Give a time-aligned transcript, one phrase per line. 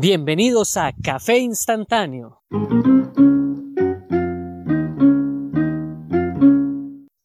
[0.00, 2.40] Bienvenidos a Café Instantáneo.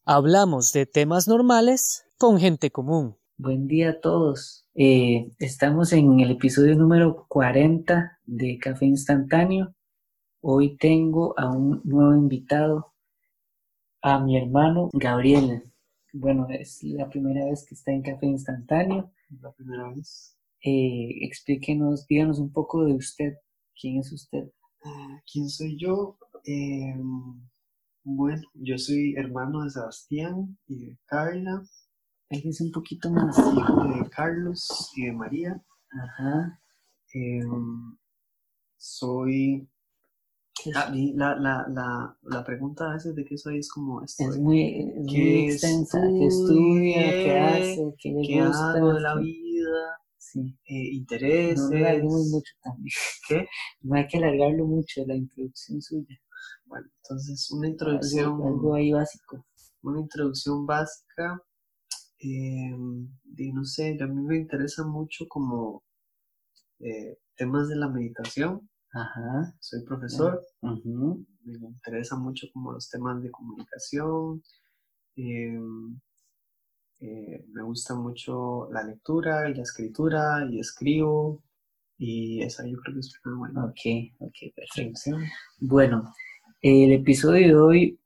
[0.04, 3.16] Hablamos de temas normales con gente común.
[3.36, 4.66] Buen día a todos.
[4.74, 9.72] Eh, estamos en el episodio número 40 de Café Instantáneo.
[10.40, 12.92] Hoy tengo a un nuevo invitado,
[14.02, 15.62] a mi hermano Gabriel.
[16.12, 19.12] Bueno, es la primera vez que está en Café Instantáneo.
[19.40, 20.33] La primera vez.
[20.64, 23.34] Eh, explíquenos, díganos un poco de usted.
[23.80, 24.50] ¿Quién es usted?
[24.84, 26.18] Ah, ¿Quién soy yo?
[26.44, 26.94] Eh,
[28.04, 31.62] bueno, yo soy hermano de Sebastián y de Carla,
[32.30, 33.36] Es un poquito más.
[33.38, 35.62] hijo de Carlos y de María.
[35.90, 36.60] Ajá.
[37.14, 37.40] Eh,
[38.76, 39.68] soy...
[40.74, 44.02] Ah, la, la, la, la pregunta a veces de qué soy es como...
[44.02, 46.00] Es Estoy, muy, es muy ¿Qué extensa.
[46.00, 47.10] ¿Qué estudia?
[47.10, 47.94] ¿Qué hace?
[47.98, 48.70] ¿Qué le ¿Qué gusta?
[48.72, 49.43] hago de la vida?
[50.32, 50.40] Sí.
[50.66, 51.58] Eh, No intereses.
[51.70, 52.94] lo alarguemos mucho también.
[53.28, 53.46] ¿Qué?
[53.82, 56.18] No hay que alargarlo mucho la introducción suya.
[56.66, 58.42] Bueno, entonces una introducción...
[58.42, 59.44] algo ahí básico.
[59.82, 61.40] una introducción básica.
[62.20, 62.74] eh,
[63.36, 65.82] y no sé, a mí me interesa mucho como
[66.80, 68.68] eh, temas de la meditación.
[68.92, 69.54] Ajá.
[69.60, 74.42] Soy profesor, me interesa mucho como los temas de comunicación.
[75.16, 75.58] eh,
[77.04, 81.42] eh, me gusta mucho la lectura y la escritura y escribo.
[81.98, 83.80] Y esa yo creo que es una buena Ok,
[84.20, 85.10] ok, perfecto.
[85.60, 86.14] Bueno,
[86.62, 88.00] el episodio de hoy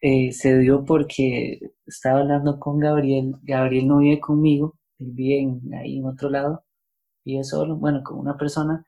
[0.00, 3.34] eh, se dio porque estaba hablando con Gabriel.
[3.42, 6.64] Gabriel no vive conmigo, él vive en- ahí en otro lado,
[7.24, 8.84] vive solo, bueno, con una persona.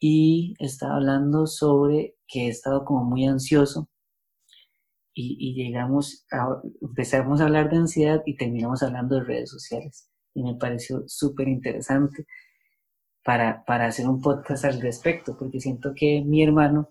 [0.00, 3.88] Y estaba hablando sobre que he estado como muy ansioso
[5.14, 10.08] y, y llegamos a, empezamos a hablar de ansiedad y terminamos hablando de redes sociales.
[10.34, 12.26] Y me pareció súper interesante
[13.24, 16.90] para, para hacer un podcast al respecto, porque siento que mi hermano,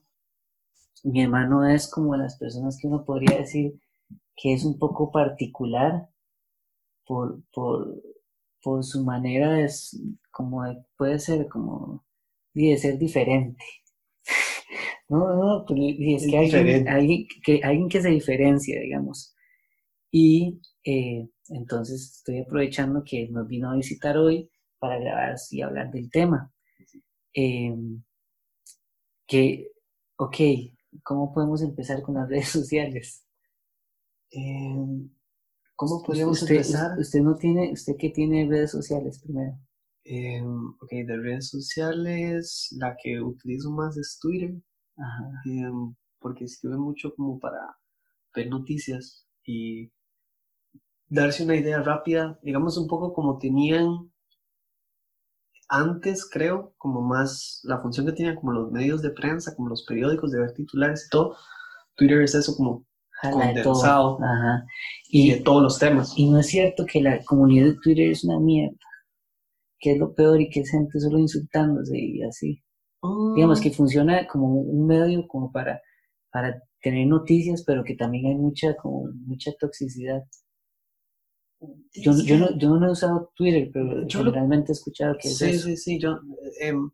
[1.03, 3.79] mi hermano es como las personas que uno podría decir
[4.35, 6.09] que es un poco particular
[7.05, 8.01] por, por,
[8.63, 9.97] por su manera de, s-
[10.31, 12.03] como de- puede ser como
[12.53, 13.63] de ser diferente.
[15.13, 19.35] No, no, pero y es que alguien, que, alguien que se diferencia, digamos.
[20.09, 25.91] Y eh, entonces estoy aprovechando que nos vino a visitar hoy para grabar y hablar
[25.91, 26.51] del tema.
[27.35, 27.75] Eh,
[29.27, 29.67] que,
[30.17, 30.35] ok,
[31.03, 33.23] ¿cómo podemos empezar con las redes sociales?
[34.31, 34.75] Eh,
[35.75, 36.97] ¿Cómo podríamos usted, empezar?
[36.97, 39.59] Usted no tiene, usted que tiene redes sociales primero.
[40.05, 44.55] Eh, ok, de redes sociales, la que utilizo más es Twitter.
[44.97, 45.41] Ajá.
[45.45, 47.77] em, porque sirve mucho como para
[48.35, 49.91] ver noticias y
[51.07, 54.11] darse una idea rápida, digamos un poco como tenían
[55.69, 59.83] antes, creo, como más la función que tenían como los medios de prensa, como los
[59.85, 61.35] periódicos de ver titulares y todo.
[61.95, 62.85] Twitter es eso como
[63.23, 63.31] de.
[63.31, 64.19] Condensado.
[64.21, 64.65] Ajá.
[65.09, 66.13] y Y, de todos los temas.
[66.17, 68.77] y no es cierto que la comunidad de Twitter es una mierda.
[69.79, 72.63] Que es lo peor y que es gente solo insultándose y así.
[73.33, 75.81] Digamos que funciona como un medio como para,
[76.31, 80.23] para tener noticias, pero que también hay mucha, como mucha toxicidad.
[81.95, 85.31] Yo, yo, no, yo no he usado Twitter, pero Yo lo- generalmente he escuchado que
[85.31, 85.65] es Sí, eso.
[85.65, 86.19] sí, sí, yo,
[86.61, 86.91] em,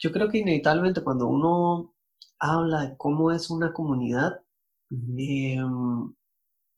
[0.00, 1.94] yo creo que inevitablemente cuando uno
[2.38, 4.40] habla de cómo es una comunidad,
[5.16, 6.14] em,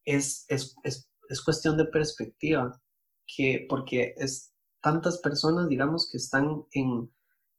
[0.04, 2.80] es, es, es, es cuestión de perspectiva,
[3.26, 7.10] que, porque es tantas personas, digamos, que están en,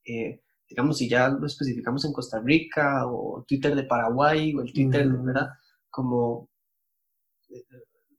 [0.07, 4.73] eh, digamos, si ya lo especificamos en Costa Rica o Twitter de Paraguay o el
[4.73, 5.23] Twitter, Ujú.
[5.25, 5.50] ¿verdad?
[5.90, 6.50] Como,
[7.50, 7.63] eh,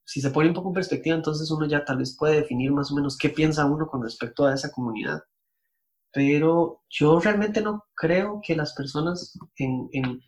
[0.04, 2.90] si se pone un poco en perspectiva, entonces uno ya tal vez puede definir más
[2.90, 5.20] o menos qué piensa uno con respecto a esa comunidad.
[6.12, 10.20] Pero yo realmente no creo que las personas en, en,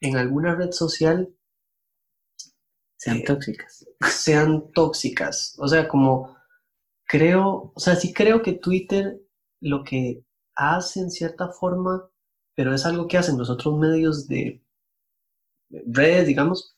[0.00, 1.28] en alguna red social
[2.96, 3.86] Sean eh, tóxicas.
[4.10, 5.54] sean tóxicas.
[5.58, 6.36] O sea, como
[7.04, 9.20] creo, o sea, sí creo que Twitter
[9.60, 10.24] lo que
[10.58, 12.10] hace en cierta forma,
[12.54, 14.62] pero es algo que hacen los otros medios de
[15.68, 16.76] de redes, digamos.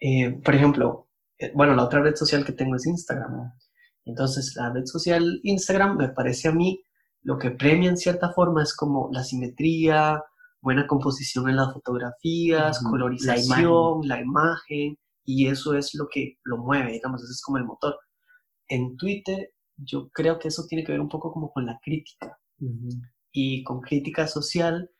[0.00, 3.52] Eh, por ejemplo, eh, bueno, la otra red social que tengo es Instagram.
[4.04, 6.82] Entonces, la red social Instagram me parece a mí
[7.22, 10.22] lo que premia en cierta forma es como la simetría,
[10.60, 16.38] buena composición en las fotografías, Ujú, la colorización, la imagen, y eso es lo que
[16.44, 17.96] lo mueve, digamos, ese es como el motor.
[18.68, 22.36] En Twitter, yo creo que eso tiene que ver un poco como con la crítica,
[22.62, 22.88] Ujú.
[23.32, 24.90] y con crítica social,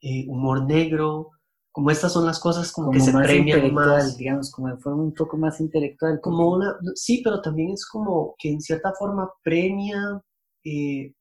[0.00, 1.30] eh, humor negro,
[1.70, 4.16] como estas son las cosas como, Como que se más premian más.
[4.16, 6.20] digamos, como de forma un poco más intelectual.
[6.20, 10.22] Como una, sí, pero también es como que en cierta forma premia
[10.64, 11.12] eh,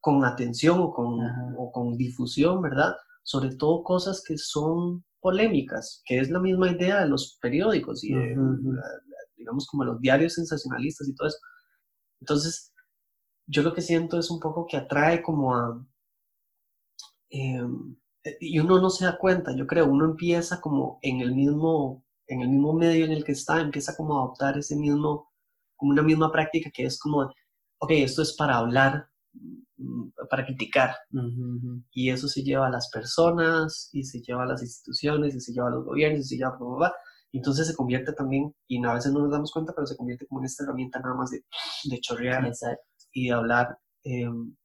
[0.00, 1.20] con atención o con,
[1.56, 2.94] o con difusión, ¿verdad?
[3.22, 8.12] Sobre todo cosas que son polémicas, que es la misma idea de los periódicos y
[8.12, 8.36] de,
[9.36, 11.38] digamos, como los diarios sensacionalistas y todo eso.
[12.20, 12.72] Entonces,
[13.50, 15.86] yo lo que siento es un poco que atrae como a...
[17.30, 17.96] Em,
[18.40, 22.42] y uno no se da cuenta, yo creo, uno empieza como en el mismo, en
[22.42, 25.32] el mismo medio en el que está, empieza como a adoptar ese mismo,
[25.76, 27.22] como una misma práctica que es como,
[27.78, 29.08] ok, esto es para hablar,
[29.76, 30.94] mm, para criticar.
[31.92, 35.52] Y eso se lleva a las personas, y se lleva a las instituciones, y se
[35.52, 36.50] lleva a los gobiernos, y se lleva
[36.86, 36.92] a...
[37.32, 40.40] Entonces se convierte también, y a veces no nos damos cuenta, pero se convierte como
[40.40, 41.44] en esta herramienta nada más de,
[41.84, 42.44] de chorrear
[43.12, 44.56] y hablar em,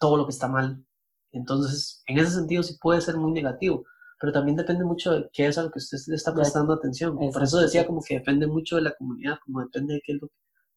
[0.00, 0.84] todo lo que está mal.
[1.32, 3.84] Entonces, en ese sentido sí puede ser muy negativo,
[4.20, 7.16] pero también depende mucho de qué es a lo que usted le está prestando atención.
[7.16, 10.18] Por eso decía como que depende mucho de la comunidad, como depende de qué es
[10.20, 10.28] lo,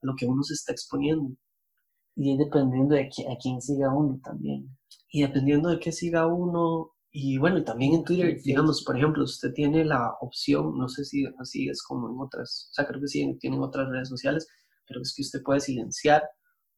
[0.01, 1.35] lo que uno se está exponiendo.
[2.15, 4.77] Y es dependiendo de a quién siga uno también.
[5.11, 9.53] Y dependiendo de qué siga uno, y bueno, también en Twitter, digamos, por ejemplo, usted
[9.53, 13.07] tiene la opción, no sé si así es como en otras, o sea, creo que
[13.07, 14.47] sí tienen otras redes sociales,
[14.85, 16.23] pero es que usted puede silenciar,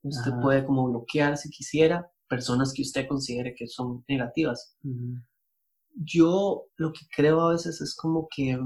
[0.08, 4.76] usted puede como bloquear si quisiera personas que usted considere que son negativas.
[5.96, 8.60] Yo lo que creo a veces es como que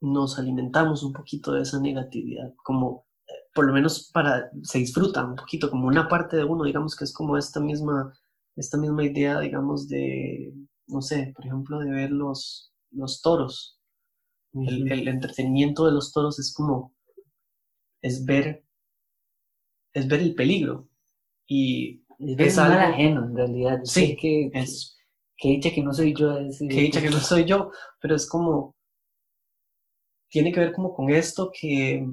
[0.00, 5.24] nos alimentamos un poquito de esa negatividad, como eh, por lo menos para, se disfruta
[5.24, 8.12] un poquito, como una parte de uno, digamos que es como esta misma
[8.56, 10.52] esta misma idea, digamos, de,
[10.86, 13.78] no sé, por ejemplo, de ver los, los toros.
[14.54, 16.94] el, entretenimiento de los toros es como,
[18.02, 18.64] es ver,
[19.92, 20.88] es ver el peligro.
[21.46, 23.80] Y es, algo ajeno, en realidad.
[23.84, 24.96] Sí, que, es,
[25.36, 26.36] que dicha que no soy yo.
[26.58, 28.74] que dicha que no soy yo, pero es como,
[30.30, 32.06] tiene que ver como con esto que,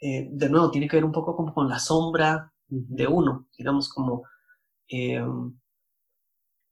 [0.00, 3.92] eh, de nuevo, tiene que ver un poco como con la sombra de uno, digamos,
[3.92, 4.24] como
[4.90, 5.56] Em,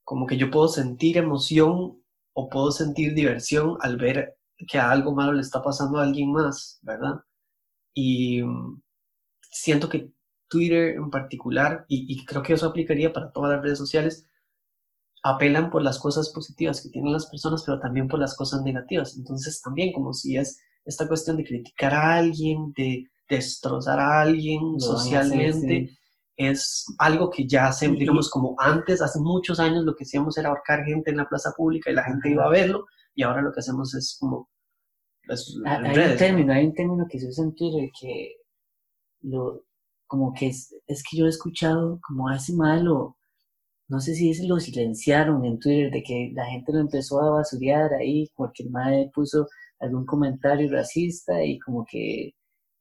[0.04, 4.36] como que yo puedo sentir emoción o puedo sentir diversión al ver
[4.66, 7.20] que a algo malo le está pasando a alguien más, ¿verdad?
[7.94, 8.42] Y
[9.50, 10.12] siento que
[10.48, 14.26] Twitter en particular, y, creo que eso aplicaría para todas las redes sociales,
[15.22, 19.16] apelan por las cosas positivas que tienen las personas, pero también por las cosas negativas.
[19.16, 24.80] Entonces también como si es esta cuestión de criticar a alguien, de destrozar a alguien
[24.80, 25.98] socialmente,
[26.36, 30.48] es algo que ya hacemos, digamos, como antes, hace muchos años, lo que hacíamos era
[30.48, 33.52] ahorcar gente en la plaza pública y la gente iba a verlo, y ahora lo
[33.52, 34.48] que hacemos es como...
[35.26, 38.36] Pues, hay, un término, hay un término que se usa en Twitter que
[39.22, 39.64] lo,
[40.06, 43.16] como que es, es que yo he escuchado como hace malo,
[43.88, 47.30] no sé si es lo silenciaron en Twitter, de que la gente lo empezó a
[47.30, 49.46] basurear ahí porque el madre puso
[49.80, 52.34] algún comentario racista y como que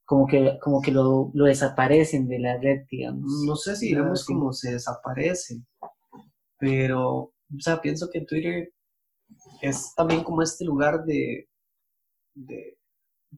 [0.06, 3.44] como que, como que lo, lo desaparecen de la red, digamos.
[3.46, 5.62] No sé si digamos como se desaparece,
[6.58, 8.72] pero, o sea, pienso que Twitter
[9.62, 11.50] es también como este lugar de,
[12.36, 12.78] de,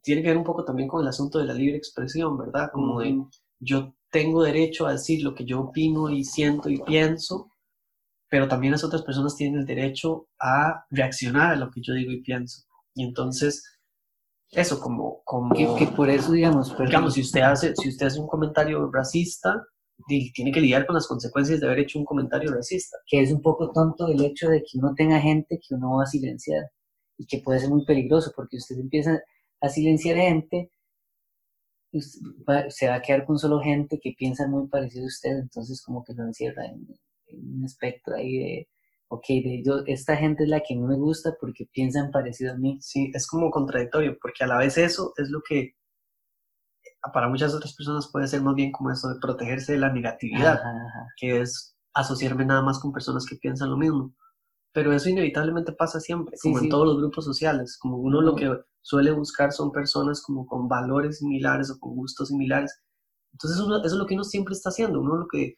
[0.02, 2.70] tiene que ver un poco también con el asunto de la libre expresión, ¿verdad?
[2.72, 3.24] Como de,
[3.60, 7.52] yo tengo derecho a decir lo que yo opino y siento y pienso,
[8.30, 12.12] pero también las otras personas tienen el derecho a reaccionar a lo que yo digo
[12.12, 12.64] y pienso.
[12.94, 13.64] Y entonces,
[14.52, 15.22] eso, como...
[15.24, 16.76] como que, por eso, digamos...
[16.78, 19.64] Digamos, si usted, hace, si usted hace un comentario racista,
[20.08, 22.98] tiene que lidiar con las consecuencias de haber hecho un comentario racista.
[23.06, 26.04] Que es un poco tonto el hecho de que uno tenga gente que uno va
[26.04, 26.70] a silenciar
[27.18, 29.20] y que puede ser muy peligroso porque usted empieza
[29.62, 30.72] a silenciar gente,
[32.70, 36.04] se va a quedar con solo gente que piensa muy parecido a usted, entonces como
[36.04, 36.88] que lo encierra en
[37.32, 38.68] un espectro ahí de
[39.10, 42.58] ok, de yo, esta gente es la que no me gusta porque piensan parecido a
[42.58, 42.78] mí.
[42.80, 45.76] Sí, es como contradictorio, porque a la vez eso es lo que
[47.14, 50.60] para muchas otras personas puede ser más bien como eso de protegerse de la negatividad,
[51.18, 54.14] que es asociarme nada más con personas que piensan lo mismo.
[54.72, 58.50] Pero eso inevitablemente pasa siempre, como en todos los grupos sociales, como uno lo que
[58.82, 62.80] suele buscar son personas como con valores similares o con gustos similares.
[63.32, 65.58] Entonces eso, eso es lo que uno siempre está haciendo, uno lo que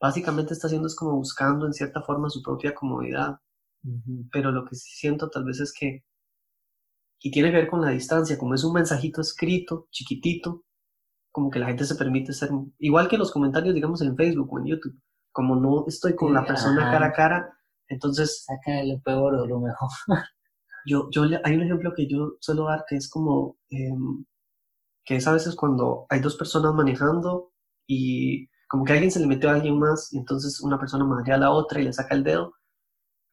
[0.00, 3.40] básicamente está haciendo es como buscando en cierta forma su propia comodidad.
[4.32, 6.04] Pero lo que siento tal vez es que,
[7.20, 10.64] y tiene que ver con la distancia, como es un mensajito escrito, chiquitito,
[11.30, 14.58] como que la gente se permite ser, igual que los comentarios, digamos, en Facebook o
[14.58, 18.44] en YouTube, como no estoy con la persona cara a cara, entonces...
[18.44, 19.88] Saca lo peor o lo mejor.
[20.86, 24.24] yo, yo, hay un ejemplo que yo suelo dar que es como, em,
[25.04, 27.52] que es a veces cuando hay dos personas manejando
[27.86, 31.36] y como que alguien se le metió a alguien más y entonces una persona madrea
[31.36, 32.54] a la otra y le saca el dedo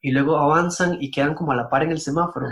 [0.02, 2.48] y luego avanzan y quedan como a la par en el semáforo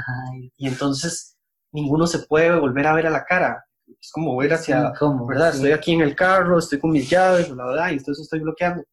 [0.57, 1.37] y entonces
[1.71, 3.65] ninguno se puede volver a ver a la cara.
[3.99, 4.93] Es como ver hacia,
[5.27, 5.49] ¿verdad?
[5.49, 8.83] Estoy aquí en el carro, estoy con mis llaves, la verdad, y entonces estoy bloqueando.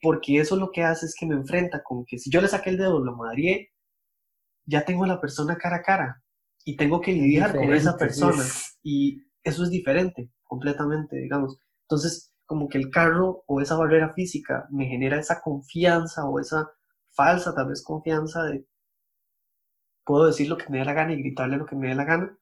[0.00, 2.70] Porque eso lo que hace es que me enfrenta con que si yo le saqué
[2.70, 3.70] el dedo, lo madrié,
[4.64, 6.22] ya tengo a la persona cara a cara
[6.64, 8.42] y tengo que lidiar con esa persona.
[8.82, 11.58] Y eso es diferente completamente, digamos.
[11.82, 16.70] Entonces, como que el carro o esa barrera física me genera esa confianza o esa
[17.12, 18.66] falsa tal vez confianza de
[20.04, 22.04] puedo decir lo que me dé la gana y gritarle lo que me dé la
[22.04, 22.36] gana.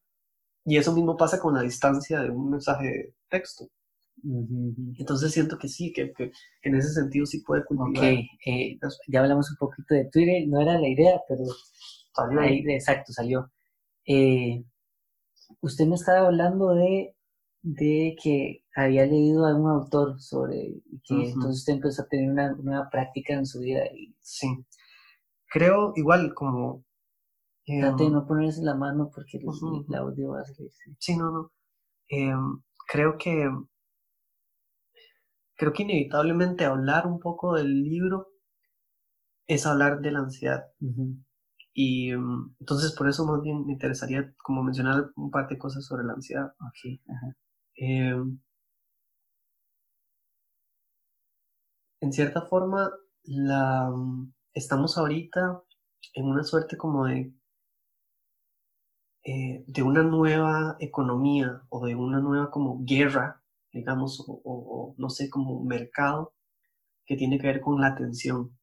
[0.65, 3.69] Y eso mismo pasa con la distancia de un mensaje de texto.
[4.99, 6.33] Entonces siento que sí, que, que,
[6.63, 8.13] en ese sentido sí puede cultivar.
[8.13, 11.45] Ok, eh, ya hablamos un poquito de Twitter, no era la idea, pero
[12.15, 13.51] salió ahí, exacto, salió.
[14.07, 14.65] Eh,
[15.61, 17.15] usted me estaba hablando de,
[17.63, 22.53] de que había leído a un autor sobre que entonces usted empezó a tener una
[22.53, 23.85] nueva práctica en su vida.
[23.95, 24.15] Y...
[24.21, 24.49] Sí,
[25.47, 26.85] creo igual como...
[27.67, 30.71] Trate de em, no ponerse la mano porque el, audio va a salir.
[30.99, 31.53] Sí, no, no.
[32.09, 33.47] Em, creo que
[35.59, 38.29] creo que inevitablemente hablar un poco del libro
[39.49, 40.67] es hablar de la ansiedad.
[41.75, 45.85] Y mm, entonces por eso más bien me interesaría como mencionar un par de cosas
[45.85, 46.53] sobre la ansiedad.
[47.77, 48.39] Em,
[52.01, 52.91] en cierta forma,
[53.25, 55.63] la, mm, estamos ahorita
[56.15, 57.33] en una suerte como de,
[59.25, 63.38] eh, de una nueva economía o de una nueva como guerra
[63.73, 66.35] digamos, o, no sé, como mercado
[67.07, 68.57] que tiene que ver con la atención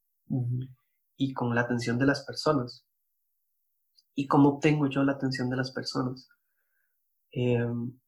[1.18, 2.86] y con la atención de las personas.
[4.14, 6.30] ¿Y cómo obtengo yo la atención de las personas?
[7.32, 8.00] Em,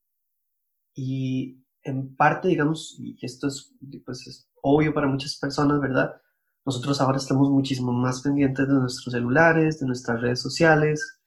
[0.96, 3.74] y en parte, digamos, y esto es,
[4.06, 6.22] pues, es obvio para muchas personas, ¿verdad?
[6.66, 11.20] Nosotros ahora estamos muchísimo más pendientes de nuestros celulares, de nuestras redes sociales,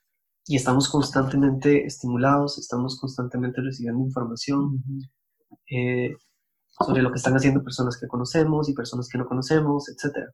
[0.46, 4.82] y estamos constantemente estimulados, estamos constantemente recibiendo información.
[5.70, 6.14] Eh,
[6.84, 10.30] sobre lo que están haciendo personas que conocemos y personas que no conocemos, etc.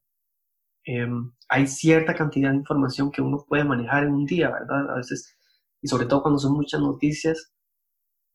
[0.84, 4.90] Em, hay cierta cantidad de información que uno puede manejar en un día, ¿verdad?
[4.90, 5.36] A veces,
[5.82, 7.52] y sobre todo cuando son muchas noticias,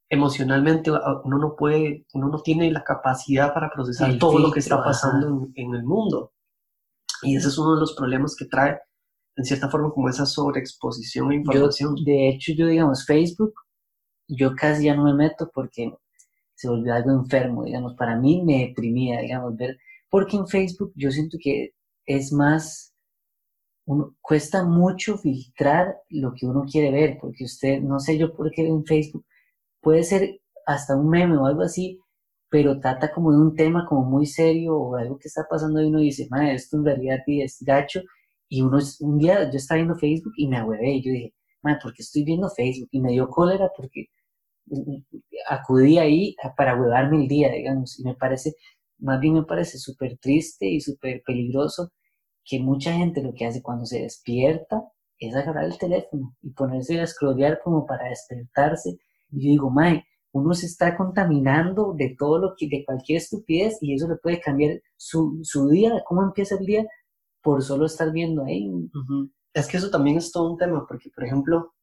[0.10, 4.84] emocionalmente uno no puede, uno no tiene la capacidad para procesar todo lo que está
[4.84, 6.34] pasando en, el mundo.
[7.24, 8.78] Y ese es uno de los problemas que trae,
[9.38, 11.96] en cierta forma, como esa sobreexposición a información.
[12.04, 13.54] de hecho, yo, digamos, Facebook,
[14.28, 15.94] yo casi ya no me meto porque
[16.62, 19.77] se volvió algo enfermo, digamos, para mí me deprimía, digamos, ver,
[20.10, 21.72] porque en Facebook yo siento que
[22.06, 22.94] es más,
[23.86, 28.51] uno, cuesta mucho filtrar lo que uno quiere ver, porque usted, no sé yo por
[28.51, 29.25] qué en Facebook,
[29.82, 32.00] puede ser hasta un meme o algo así,
[32.50, 35.88] pero trata como de un tema como muy serio o algo que está pasando y
[35.88, 38.01] uno dice, madre, esto en realidad es gacho,
[38.50, 41.80] y uno, un día yo estaba viendo Facebook y me ahuevé y yo dije, madre,
[41.82, 42.89] ¿por qué estoy viendo Facebook?
[42.91, 44.08] Y me dio cólera porque
[45.48, 48.56] acudí ahí para huevarme el día, digamos, y me parece,
[49.00, 51.92] más bien me parece súper triste y súper peligroso
[52.44, 54.84] que mucha gente lo que hace cuando se despierta
[55.20, 58.98] es agarrar el teléfono y ponerse a scrollear como para despertarse.
[59.32, 63.94] Y digo, mae, uno se está contaminando de todo lo que, de cualquier estupidez y
[63.94, 66.86] eso le puede cambiar su, su día, cómo empieza el día
[67.42, 68.70] por solo estar viendo ahí.
[69.54, 71.74] Es que eso también es todo un tema, porque por ejemplo,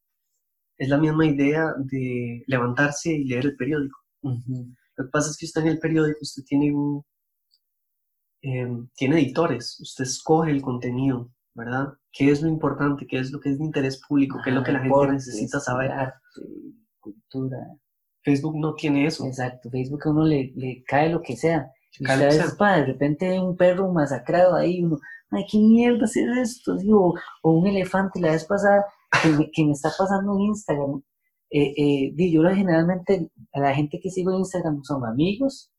[0.79, 3.99] es la misma idea de levantarse y leer el periódico.
[4.23, 7.05] Lo que pasa es que usted en el periódico, usted tiene un,
[8.43, 11.95] em, tiene editores, usted escoge el contenido, ¿verdad?
[12.13, 13.07] ¿Qué es lo importante?
[13.07, 14.39] ¿Qué es lo que es de interés público?
[14.43, 15.93] ¿Qué es lo que la gente necesita saber?
[17.01, 17.59] cultura.
[18.23, 19.25] Facebook no tiene eso.
[19.27, 21.71] Exacto, Facebook a uno le, le cae lo que sea.
[22.05, 24.99] Cae de repente un perro masacrado ahí, uno,
[25.31, 26.77] ay, ¿qué mierda es esto?
[26.93, 28.85] o, o, un elefante, la vez pasada
[29.55, 31.03] que me, está pasando en Instagram.
[31.51, 35.71] Eh, eh, yo generalmente a la gente que sigo en Instagram son amigos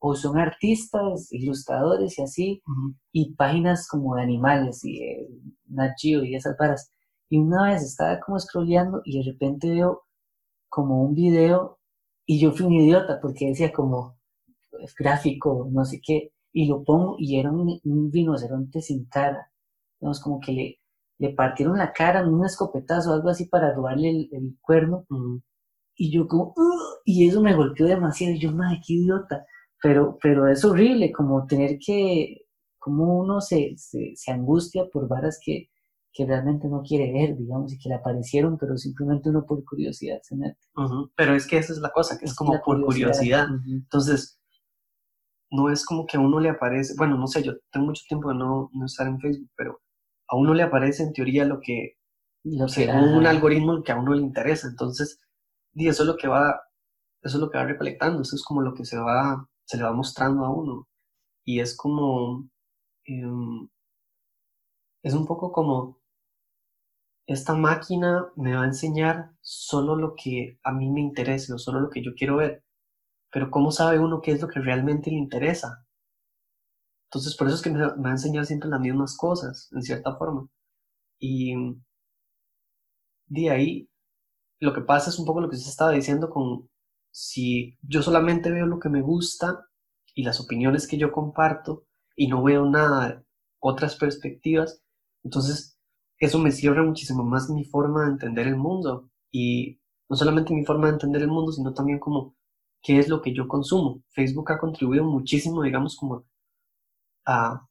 [0.00, 2.62] o son artistas, ilustradores y así,
[3.12, 5.28] y páginas como de animales y eh,
[6.02, 6.92] y esas varas.
[7.28, 10.02] Y una vez estaba como scrolleando y de repente veo
[10.68, 11.78] como un video
[12.26, 14.16] y yo fui un idiota porque decía como
[14.98, 19.50] gráfico, no sé qué, y lo pongo y era un, un rinoceronte sin cara.
[20.00, 20.78] Digamos, como que le,
[21.18, 25.06] le partieron la cara en un escopetazo o algo así para robarle el, cuerno.
[25.96, 26.54] Y yo como,
[27.04, 28.34] y eso me golpeó demasiado.
[28.34, 29.44] Y yo, madre, qué idiota.
[29.82, 32.46] Pero, pero es horrible como tener que,
[32.78, 35.68] como uno se, se, angustia por varas que,
[36.12, 40.18] que realmente no quiere ver, digamos, y que le aparecieron, pero simplemente uno por curiosidad
[40.22, 40.58] se mete.
[41.16, 43.46] Pero es que esa es la cosa, que es, como por curiosidad.
[43.66, 44.40] Entonces,
[45.50, 48.30] no es como que a uno le aparece, bueno, no sé, yo tengo mucho tiempo
[48.30, 49.80] de no, no estar en Facebook, pero
[50.34, 51.98] a uno le aparece en teoría lo que,
[52.44, 54.68] lo según un algoritmo que a uno le interesa.
[54.68, 55.20] Entonces,
[55.74, 56.62] y eso es lo que va,
[57.22, 59.84] eso es lo que va recolectando, eso es como lo que se va, se le
[59.84, 60.88] va mostrando a uno.
[61.44, 62.48] Y es como,
[63.06, 63.68] em,
[65.04, 66.00] es un poco como
[67.26, 71.80] esta máquina me va a enseñar solo lo que a mí me interese o solo
[71.80, 72.64] lo que yo quiero ver.
[73.32, 75.83] Pero ¿cómo sabe uno qué es lo que realmente le interesa?
[77.14, 80.16] Entonces, por eso es que me, va a enseñar siempre las mismas cosas, en cierta
[80.16, 80.48] forma.
[81.20, 81.54] Y
[83.28, 83.88] de ahí,
[84.60, 86.68] lo que pasa es un poco lo que se estaba diciendo con
[87.12, 89.64] si yo solamente veo lo que me gusta
[90.14, 93.24] y las opiniones que yo comparto y no veo nada,
[93.60, 94.82] otras perspectivas,
[95.22, 95.78] entonces
[96.18, 99.10] eso me cierra muchísimo más mi forma de entender el mundo.
[99.30, 102.34] Y no solamente mi forma de entender el mundo, sino también como
[102.82, 104.02] qué es lo que yo consumo.
[104.10, 106.24] Facebook ha contribuido muchísimo, digamos, como
[107.26, 107.66] a,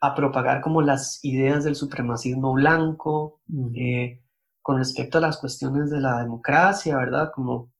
[0.00, 3.40] a propagar como las ideas del supremacismo blanco,
[3.74, 4.20] eh,
[4.62, 7.30] con respecto a las cuestiones de la democracia, ¿verdad?
[7.34, 7.72] Como,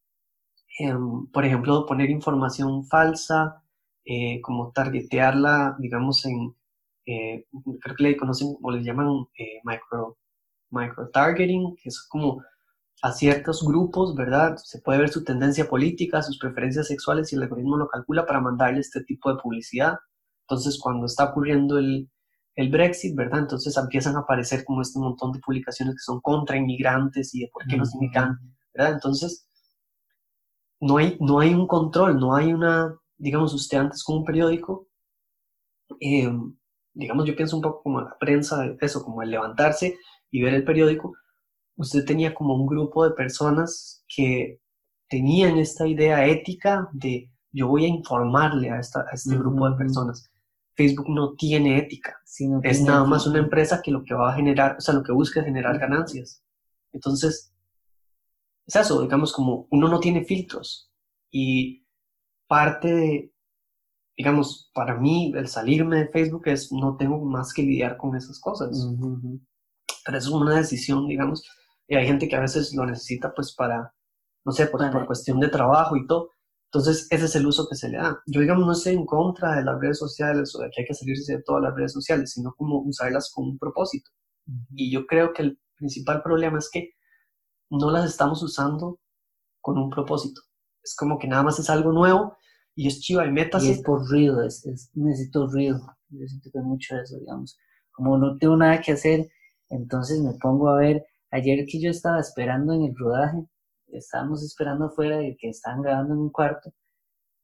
[0.78, 3.62] em, por ejemplo, poner información falsa,
[4.04, 6.54] eh, como targetearla, digamos, en,
[7.06, 7.46] eh,
[7.80, 9.26] creo que le conocen o le llaman
[9.64, 10.18] micro,
[10.70, 12.42] micro targeting, que es como
[13.02, 14.56] a ciertos grupos, ¿verdad?
[14.58, 18.40] Se puede ver su tendencia política, sus preferencias sexuales y el algoritmo lo calcula para
[18.40, 19.98] mandarle este tipo de publicidad.
[20.50, 22.10] Entonces, cuando está ocurriendo el,
[22.56, 23.40] el Brexit, ¿verdad?
[23.40, 27.50] Entonces empiezan a aparecer como este montón de publicaciones que son contra inmigrantes y de
[27.52, 28.36] por qué los inmigran,
[28.74, 28.94] ¿verdad?
[28.94, 29.48] Entonces,
[30.80, 34.88] no hay, no hay un control, no hay una, digamos, usted antes con un periódico,
[36.00, 36.56] em,
[36.92, 39.98] digamos, yo pienso un poco como la prensa, eso, como el levantarse
[40.32, 41.14] y ver el periódico,
[41.76, 44.60] usted tenía como un grupo de personas que
[45.08, 49.76] tenían esta idea ética de yo voy a informarle a, esta, a este grupo de
[49.76, 50.29] personas.
[50.74, 52.18] Facebook no tiene ética.
[52.62, 55.12] es nada más una empresa que lo que va a generar, o sea, lo que
[55.12, 56.42] busca es generar ganancias.
[56.92, 57.52] Entonces,
[58.66, 60.90] es eso, digamos, como uno no tiene filtros.
[61.30, 61.86] Y
[62.46, 63.34] parte de,
[64.16, 68.40] digamos, para mí, el salirme de Facebook es no tengo más que lidiar con esas
[68.40, 68.70] cosas.
[70.04, 71.44] Pero eso es una decisión, digamos,
[71.90, 73.92] y hay gente que a veces lo necesita pues para,
[74.44, 76.30] no sé, por cuestión de trabajo y todo.
[76.72, 78.22] Entonces, ese es el uso que se le da.
[78.26, 80.94] Yo, digamos, no estoy en contra de las redes sociales o de que hay que
[80.94, 84.08] salirse de todas las redes sociales, sino como usarlas con un propósito.
[84.76, 86.90] Y yo creo que el principal problema es que
[87.70, 89.00] no las estamos usando
[89.60, 90.42] con un propósito.
[90.80, 92.36] Es como que nada más es algo nuevo
[92.76, 93.64] y es chiva y metas.
[93.64, 95.80] Y es por ruido, es, necesito ruido.
[96.08, 97.58] Yo siento que mucho eso, digamos.
[97.90, 99.28] Como no tengo nada que hacer,
[99.68, 101.04] entonces me pongo a ver.
[101.32, 103.38] Ayer que yo estaba esperando en el rodaje,
[103.92, 106.72] estábamos esperando afuera de que estaban grabando en un cuarto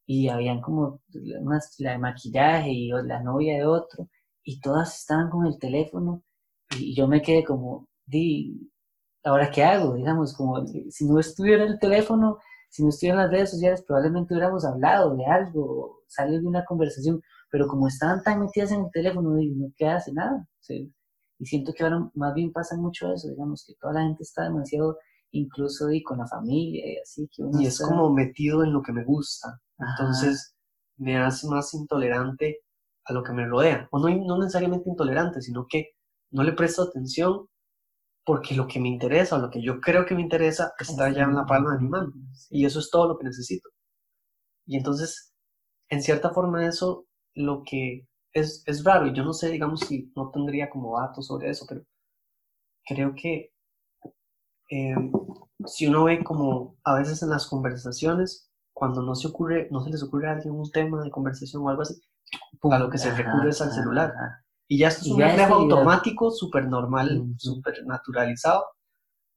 [0.07, 1.03] y habían como
[1.41, 4.09] unas, la de maquillaje y la novia de otro
[4.45, 6.23] y todas estaban con el teléfono
[6.79, 8.71] y yo me quedé como, di,
[9.25, 9.95] ¿ahora qué hago?
[9.95, 12.39] Digamos, como si no estuviera el teléfono,
[12.71, 16.65] si no estuviera en las redes sociales, probablemente hubiéramos hablado de algo, salido de una
[16.65, 20.47] conversación, pero como estaban tan metidas en el teléfono, no queda hace nada.
[21.39, 24.45] y siento que ahora más bien pasa mucho eso, digamos, que toda la gente está
[24.45, 24.99] demasiado
[25.41, 27.29] incluso y con la familia y así.
[27.29, 29.61] Que y es como metido en lo que me gusta.
[29.79, 30.55] Entonces
[30.97, 32.61] me hace más intolerante
[33.05, 33.89] a lo que me rodea.
[33.91, 35.91] O no, no necesariamente intolerante, sino que
[36.31, 37.47] no le presto atención
[38.25, 41.23] porque lo que me interesa o lo que yo creo que me interesa está ya
[41.23, 42.13] en la palma de mi mano.
[42.51, 43.69] Y eso es todo lo que necesito.
[44.67, 45.33] Y entonces,
[45.89, 49.07] en cierta forma, eso lo que es, es raro.
[49.07, 51.83] Y yo no sé, digamos, si no tendría como datos sobre eso, pero
[52.85, 53.53] creo que
[54.69, 55.13] Em,
[55.65, 59.91] si uno ve como a veces en las conversaciones, cuando no se ocurre, no se
[59.91, 62.01] les ocurre a alguien un tema de conversación o algo así,
[62.71, 64.13] a lo que se recurre es al celular.
[64.69, 68.65] Y ya esto es un reflejo automático, súper normal, súper naturalizado.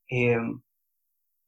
[0.08, 0.62] Em,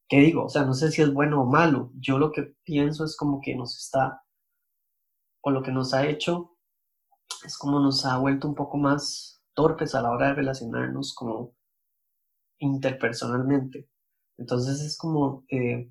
[0.08, 0.46] ¿Qué digo?
[0.46, 1.91] O sea, no sé si es bueno o malo.
[1.96, 4.24] Yo lo que pienso es como que nos está,
[5.41, 6.58] o lo que nos ha hecho,
[7.46, 11.56] es como nos ha vuelto un poco más torpes a la hora de relacionarnos como
[12.62, 13.88] interpersonalmente.
[14.38, 15.89] Entonces es como eh,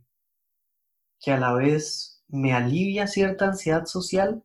[1.20, 4.42] que a la vez me alivia cierta ansiedad social,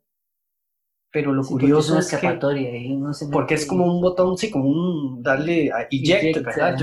[1.12, 2.40] pero lo curioso es, que...
[3.32, 6.78] porque es como un botón, sí, como un darle a eject, ¿verdad?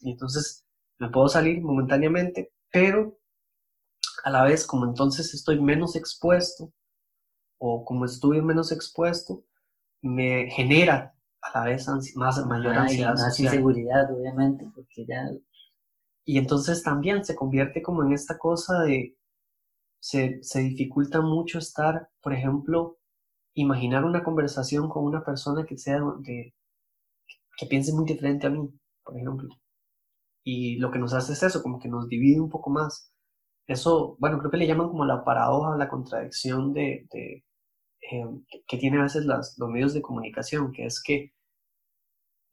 [0.00, 0.66] y entonces
[0.98, 3.16] me puedo salir momentáneamente, pero
[4.24, 6.72] a la vez como entonces estoy menos expuesto,
[7.58, 9.44] o como estuve menos expuesto,
[10.00, 15.30] me genera a la vez más, mayor ansiedad más inseguridad, obviamente, porque ya...
[16.24, 19.16] Y entonces también se convierte como en esta cosa de...
[20.00, 22.98] Se, se dificulta mucho estar, por ejemplo,
[23.54, 26.54] imaginar una conversación con una persona que sea de,
[27.56, 28.68] que piense muy diferente a mí,
[29.04, 29.48] por ejemplo.
[30.44, 33.12] Y lo que nos hace es eso, como que nos divide un poco más.
[33.66, 37.44] Eso, bueno, creo que le llaman como la paradoja, la contradicción de, de
[38.02, 38.24] eh,
[38.66, 41.32] que tiene a veces las, los medios de comunicación, que es que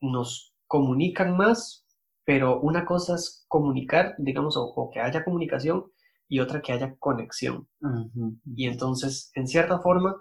[0.02, 1.86] nos comunican más,
[2.24, 5.86] pero una cosa es comunicar, digamos, o, que haya comunicación
[6.28, 7.68] y otra que haya conexión.
[8.56, 10.16] Y entonces, en cierta forma,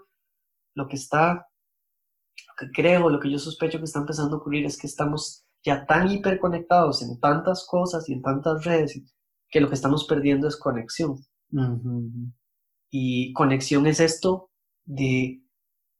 [0.73, 4.65] lo que está, lo que creo, lo que yo sospecho que está empezando a ocurrir
[4.65, 8.99] es que estamos ya tan hiperconectados en tantas cosas y en tantas redes
[9.49, 11.19] que lo que estamos perdiendo es conexión.
[12.89, 14.48] Y conexión es esto
[14.89, 15.43] de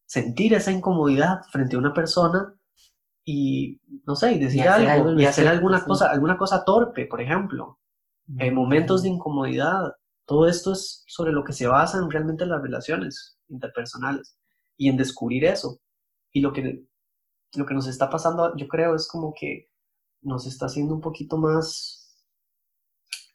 [0.08, 2.56] sentir esa incomodidad frente a una persona
[3.24, 7.80] y, no sé, y decir algo, y hacer alguna cosa, alguna cosa torpe, por ejemplo.
[8.38, 9.94] En momentos de incomodidad.
[10.26, 14.38] Todo esto es sobre lo que se basan realmente las relaciones interpersonales
[14.78, 15.80] y en descubrir eso.
[16.32, 16.86] Y lo que,
[17.56, 19.70] lo que nos está pasando, yo creo, es como que
[20.22, 22.24] nos está haciendo un poquito más,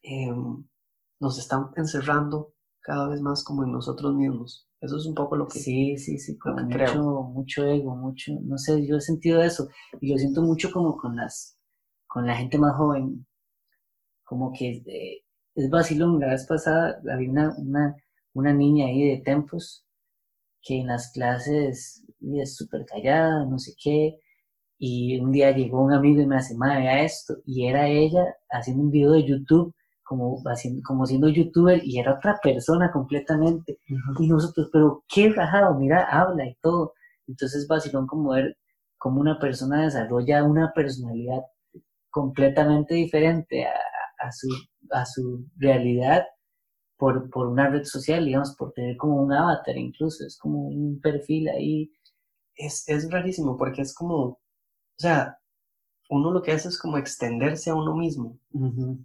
[0.03, 0.65] em,
[1.19, 2.54] nos están encerrando
[2.85, 4.69] cada vez más como en nosotros mismos.
[4.81, 8.59] Eso es un poco lo que Sí, sí, sí, con mucho, mucho ego, mucho, no
[8.59, 9.69] sé, yo he sentido eso.
[10.01, 11.59] Y lo siento mucho como con las,
[12.07, 13.27] con la gente más joven,
[14.25, 17.97] como que eh, es vacilón, la vez pasada había una, una,
[18.35, 19.87] una niña ahí de tempos
[20.63, 24.19] que en las clases es súper callada, no sé qué,
[24.79, 28.25] y un día llegó un amigo y me hace, madre, vea esto, y era ella
[28.51, 33.79] haciendo un video de YouTube como, haciendo, como siendo youtuber y era otra persona completamente.
[34.21, 36.95] Y nosotros, pero qué rajado, mira, habla y todo.
[37.27, 38.57] Entonces vacilón como ver
[38.99, 41.43] cómo una persona desarrolla una personalidad
[42.11, 43.75] completamente diferente a,
[44.21, 44.49] a, su,
[44.91, 46.25] a su realidad
[46.97, 51.01] por, por una red social, digamos, por tener como un avatar incluso, es como un
[51.01, 51.93] perfil ahí.
[52.57, 54.41] Es, es rarísimo porque es como, o
[54.99, 55.39] sea,
[56.11, 58.39] uno lo que hace es como extenderse a uno mismo,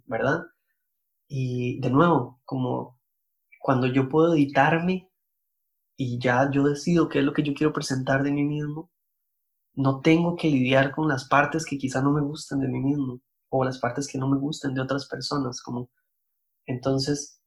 [0.06, 0.42] ¿verdad?
[1.32, 2.98] Y de nuevo, como
[3.60, 5.08] cuando yo puedo editarme
[5.96, 8.90] y ya yo decido qué es lo que yo quiero presentar de mí mismo,
[9.74, 13.20] no tengo que lidiar con las partes que quizá no me gustan de mí mismo
[13.48, 15.88] o las partes que no me gustan de otras personas, como
[16.66, 17.40] entonces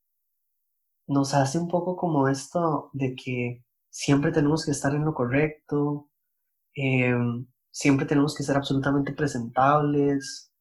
[1.05, 6.09] nos hace un poco como esto de que siempre tenemos que estar en lo correcto,
[6.75, 10.53] em, siempre tenemos que ser absolutamente presentables,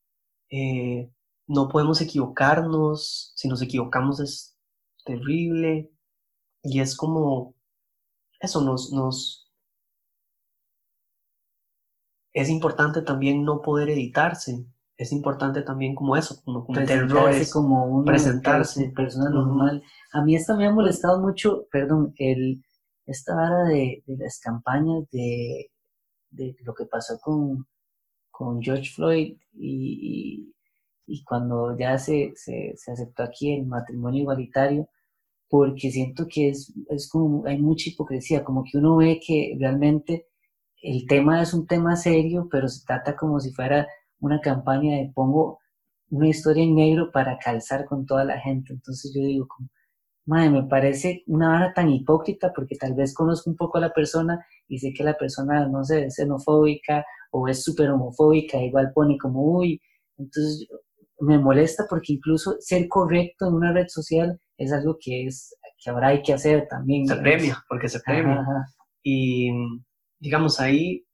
[0.51, 1.09] eh,
[1.53, 4.57] no podemos equivocarnos, si nos equivocamos es
[5.05, 5.91] terrible
[6.63, 7.55] y es como
[8.41, 9.51] eso nos, nos
[12.33, 14.65] es importante también no poder editarse,
[14.97, 19.83] es importante también como eso, como cometer errores, como un presentarse, persona normal.
[20.13, 22.65] A mí esto me ha molestado mucho, perdón, el
[23.05, 25.71] esta vara de, las campañas de,
[26.31, 27.67] de, lo que pasó con,
[28.31, 30.52] con George Floyd y,
[31.13, 34.89] y cuando ya se, se, se, aceptó aquí el matrimonio igualitario,
[35.49, 40.27] porque siento que es, es como, hay mucha hipocresía, como que uno ve que realmente
[40.83, 43.87] el tema es un tema serio, pero se trata como si fuera
[44.21, 45.59] una campaña de pongo
[46.11, 48.73] una historia en negro para calzar con toda la gente.
[48.73, 49.69] Entonces yo digo como,
[50.27, 53.93] madre, me parece una vara tan hipócrita porque tal vez conozco un poco a la
[53.93, 58.93] persona y sé que la persona, no sé, es xenofóbica o es súper homofóbica, igual
[58.95, 59.81] pone como, uy,
[60.19, 60.69] entonces
[61.23, 65.91] me molesta porque incluso ser correcto en una red social es algo que es que
[65.91, 67.07] ahora hay que hacer también.
[67.07, 68.45] Se premia, porque se premia.
[69.03, 69.51] Y
[70.19, 71.05] digamos ahí,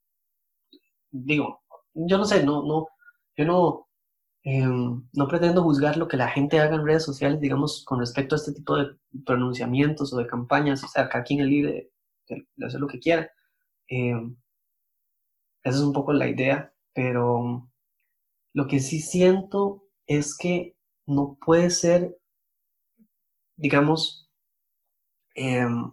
[1.10, 1.62] digo,
[1.94, 2.88] yo no sé, no, no,
[3.36, 3.88] yo no,
[4.42, 8.34] em, no pretendo juzgar lo que la gente haga en redes sociales, digamos, con respecto
[8.34, 11.90] a este tipo de pronunciamientos o de campañas, o sea, cada quien es libre
[12.28, 13.30] de, hacer lo que quiera.
[13.88, 14.36] Em,
[15.62, 17.68] esa es un poco la idea, pero
[18.54, 20.74] lo que sí siento es que
[21.06, 22.18] no puede ser,
[23.56, 24.28] digamos,
[25.34, 25.92] em,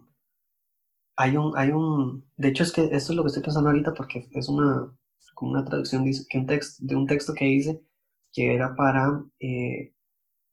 [1.16, 3.94] hay un, hay un, de hecho es que esto es lo que estoy pensando ahorita
[3.94, 4.92] porque es una,
[5.34, 7.82] como una traducción dice, que un texto, de un texto que hice
[8.32, 9.94] que era para eh,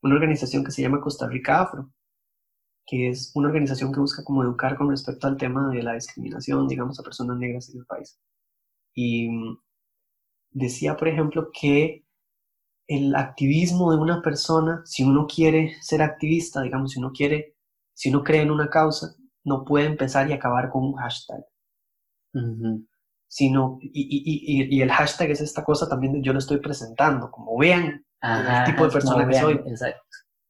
[0.02, 1.92] una organización que se llama Costa Rica Afro,
[2.86, 6.68] que es una organización que busca como educar con respecto al tema de la discriminación,
[6.68, 8.20] digamos, a personas negras en el país.
[8.94, 9.58] Y mm,
[10.52, 12.06] decía, por ejemplo, que
[12.88, 17.56] el activismo de una persona, si uno quiere ser activista, digamos, si uno quiere,
[17.94, 21.44] si uno cree en una causa, no puede empezar y acabar con un hashtag.
[23.28, 27.32] Sino, y, y, y, el hashtag es esta cosa también de yo lo estoy presentando,
[27.32, 29.60] como vean el tipo de persona que soy.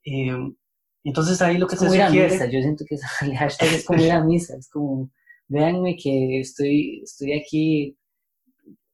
[0.06, 0.56] Em,
[1.04, 2.52] entonces ahí lo que se sugiere...
[2.52, 5.10] Yo siento que el hashtag es como ir a misa, es como,
[5.48, 7.98] véanme que estoy, estoy aquí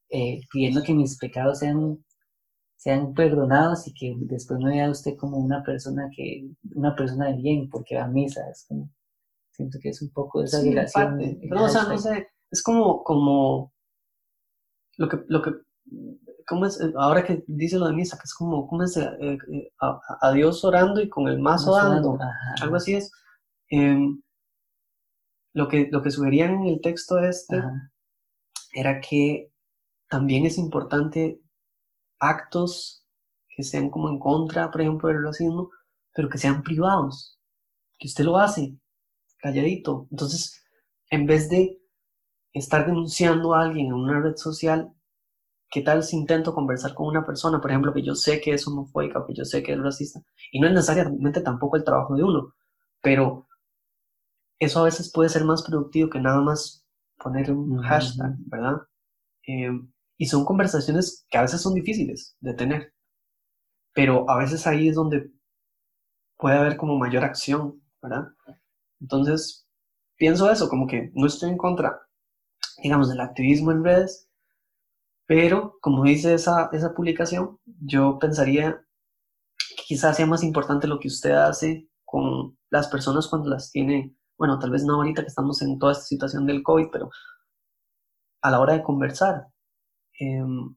[0.10, 2.04] eh, pidiendo que mis pecados sean
[2.80, 7.36] sean perdonados y que después no vea usted como una persona que, una persona de
[7.36, 8.89] bien porque va a misa, es como,
[9.52, 13.04] Siento que es un poco esa Sí, el Pero, o sea, no sé, es como,
[13.04, 13.74] como
[14.96, 15.52] lo que, lo que,
[16.48, 16.80] ¿cómo es?
[16.96, 18.96] Ahora que dice lo de misa, que es como, ¿cómo es?
[18.96, 22.18] Eh, eh, a, Dios orando y con el mazo dando,
[22.62, 23.12] algo así es.
[23.68, 24.22] Em,
[25.54, 27.92] lo que, lo que sugerían en el texto este ajá.
[28.72, 29.52] era que
[30.08, 31.42] también es importante
[32.19, 33.05] actos
[33.49, 35.71] que sean como en contra, por ejemplo, del racismo,
[36.13, 37.39] pero que sean privados,
[37.97, 38.77] que usted lo hace
[39.38, 40.08] calladito.
[40.12, 40.63] Entonces,
[41.10, 41.79] en vez de
[42.53, 44.91] estar denunciando a alguien en una red social,
[45.69, 48.67] ¿qué tal si intento conversar con una persona, por ejemplo, que yo sé que es
[48.67, 50.21] homofóbica o que yo sé que es racista?
[50.51, 52.53] Y no es necesariamente tampoco el trabajo de uno,
[53.01, 53.47] pero
[54.60, 56.86] eso a veces puede ser más productivo que nada más
[57.17, 58.36] poner un hashtag.
[58.39, 58.82] ¿verdad?
[59.47, 59.71] Eh,
[60.19, 62.93] y son conversaciones que a veces son difíciles de tener,
[63.93, 65.32] pero a veces ahí es donde
[66.38, 68.27] puede haber como mayor acción, ¿verdad?
[68.99, 69.65] Entonces,
[70.17, 72.01] pienso eso, como que no estoy en contra,
[72.84, 74.29] digamos, del activismo en redes,
[75.25, 78.86] pero como dice esa, esa publicación, yo pensaría
[79.77, 84.13] que quizás sea más importante lo que usted hace con las personas cuando las tiene,
[84.38, 87.10] bueno, tal vez no ahorita que estamos en toda esta situación del COVID, pero
[88.41, 89.47] a la hora de conversar.
[90.19, 90.75] Em,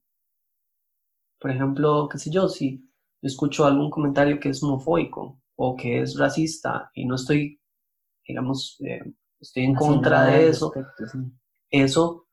[1.41, 2.79] por ejemplo, qué sé yo, si
[3.21, 7.61] yo escucho algún comentario que es homofóbico o que es racista y no estoy,
[8.27, 9.03] digamos, eh,
[9.41, 11.19] estoy en contra de eso, respecto, sí.
[11.71, 12.27] eso,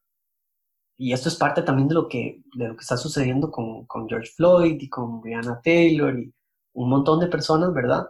[0.97, 4.07] y esto es parte también de lo que, de lo que está sucediendo con, con
[4.07, 6.33] George Floyd y con Breonna Taylor y
[6.73, 8.07] un montón de personas, ¿verdad?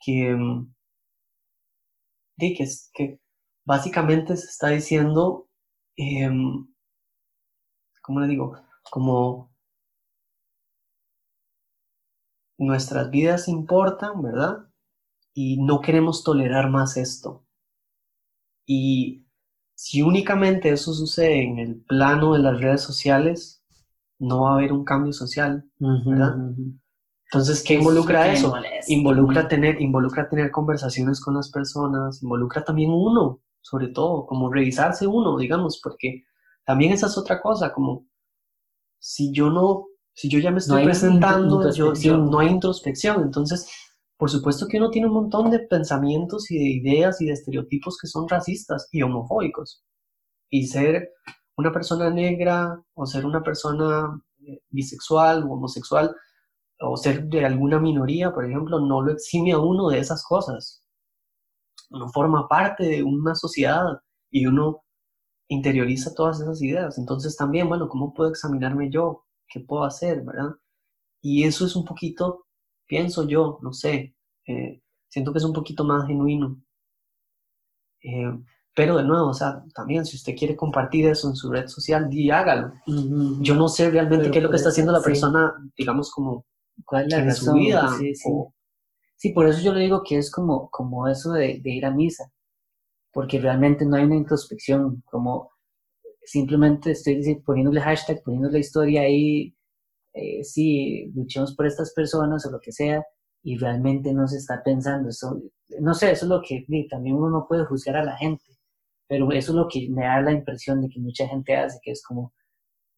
[0.00, 0.36] Que,
[2.36, 3.20] di que, que
[3.64, 5.48] básicamente se está diciendo,
[5.96, 6.66] em,
[8.10, 8.56] ¿cómo le digo?
[8.90, 9.54] Como
[12.58, 14.66] nuestras vidas importan, ¿verdad?
[15.32, 17.44] Y no queremos tolerar más esto.
[18.66, 19.26] Y
[19.76, 23.62] si únicamente eso sucede en el plano de las redes sociales,
[24.18, 26.36] no va a haber un cambio social, ¿verdad?
[27.26, 28.52] Entonces, ¿qué involucra eso?
[28.88, 35.06] Involucra tener, involucra tener conversaciones con las personas, involucra también uno, sobre todo, como revisarse
[35.06, 36.24] uno, digamos, porque
[36.64, 38.06] también esa es otra cosa, como
[38.98, 43.70] si yo no, si yo ya me estoy hay presentando, yo, no hay introspección, entonces,
[44.16, 47.96] por supuesto que uno tiene un montón de pensamientos y de ideas y de estereotipos
[47.98, 49.82] que son racistas y homofóbicos.
[50.50, 51.10] Y ser
[51.56, 56.14] una persona negra o ser una persona eh, bisexual o homosexual
[56.80, 60.82] o ser de alguna minoría, por ejemplo, no lo exime a uno de esas cosas.
[61.90, 64.82] Uno forma parte de una sociedad y uno
[65.50, 66.98] interioriza todas esas ideas.
[66.98, 69.26] Entonces también, bueno, ¿cómo puedo examinarme yo?
[69.48, 70.22] ¿Qué puedo hacer?
[70.24, 70.52] ¿Verdad?
[71.22, 72.46] Y eso es un poquito,
[72.86, 76.62] pienso yo, no sé, eh, siento que es un poquito más genuino.
[78.02, 78.32] Eh,
[78.74, 82.08] pero de nuevo, o sea, también si usted quiere compartir eso en su red social,
[82.08, 82.72] di hágalo.
[82.86, 83.42] Ujú.
[83.42, 85.04] Yo no sé realmente Pero qué es lo que está haciendo la sí.
[85.04, 86.46] persona, digamos, como
[86.84, 87.88] ¿Cuál es la en su vida.
[87.98, 88.28] Sí, sí.
[88.30, 88.54] o-
[89.16, 91.90] Sí, por eso yo le digo que es como, como eso de, de ir a
[91.92, 92.32] misa,
[93.12, 95.50] porque realmente no hay una introspección, como
[96.22, 99.54] simplemente estoy poniéndole hashtag, poniéndole historia ahí,
[100.12, 103.02] eh, sí, luchemos por estas personas o lo que sea,
[103.42, 105.40] y realmente no se está pensando eso.
[105.80, 108.44] No sé, eso es lo que también uno no puede juzgar a la gente,
[109.08, 111.92] pero eso es lo que me da la impresión de que mucha gente hace, que
[111.92, 112.32] es como,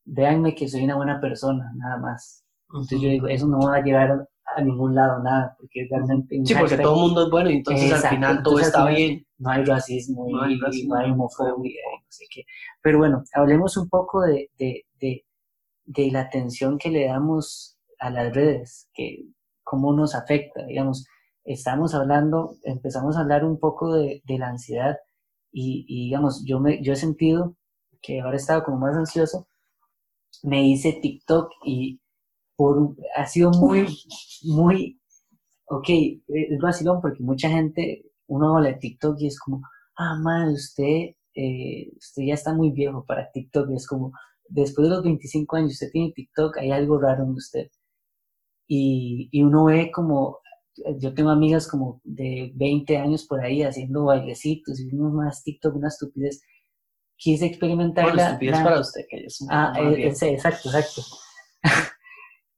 [0.05, 2.45] véanme que soy una buena persona, nada más.
[2.69, 6.55] Entonces yo digo, eso no va a llevar a, ningún lado, nada, porque realmente Sí,
[6.55, 9.27] porque todo el mundo es bueno y entonces Exacto, al final todo entonces está bien.
[9.39, 12.43] no hay racismo y No hay racismo, no hay homofobia y no sé qué.
[12.83, 15.25] Pero bueno, hablemos un poco de, de, de,
[15.85, 19.25] de la atención que le damos a las redes, que
[19.63, 21.07] cómo nos afecta, digamos.
[21.45, 24.97] Estamos hablando, empezamos a hablar un poco de, de la ansiedad
[25.51, 27.57] y, y, digamos, yo, me, yo he sentido
[28.01, 29.47] que ahora he estado como más ansioso,
[30.43, 32.02] me hice TikTok y
[32.63, 33.87] por, ha sido muy,
[34.45, 35.01] muy,
[35.67, 35.89] ok,
[36.29, 39.63] es vacilón porque mucha gente, uno habla de TikTok y es como,
[39.97, 44.13] ah, man, usted, eh, usted ya está muy viejo para TikTok, y es como,
[44.49, 47.67] después de los 25 años, usted tiene TikTok, hay algo raro en usted.
[48.69, 50.39] Y, y uno ve como,
[51.01, 55.75] yo tengo amigas como de 20 años por ahí haciendo bailecitos y uno más TikTok,
[55.75, 56.43] una estupidez.
[57.17, 61.03] Quise experimentar Bueno, estupidez la- para usted, que es un Ah, más eh, exacto, exacto.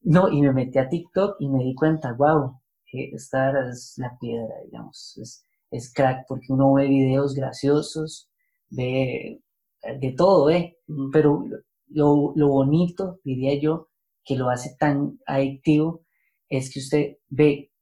[0.04, 2.60] No, y me metí a TikTok y me di cuenta, wow,
[2.92, 8.30] esta es la piedra, digamos, es, es crack, porque uno ve videos graciosos,
[8.70, 9.40] ve
[9.82, 10.78] eh, de todo, ¿eh?
[11.12, 11.44] Pero
[11.88, 13.88] lo, lo bonito, diría yo,
[14.24, 16.04] que lo hace tan adictivo,
[16.48, 17.72] es que usted ve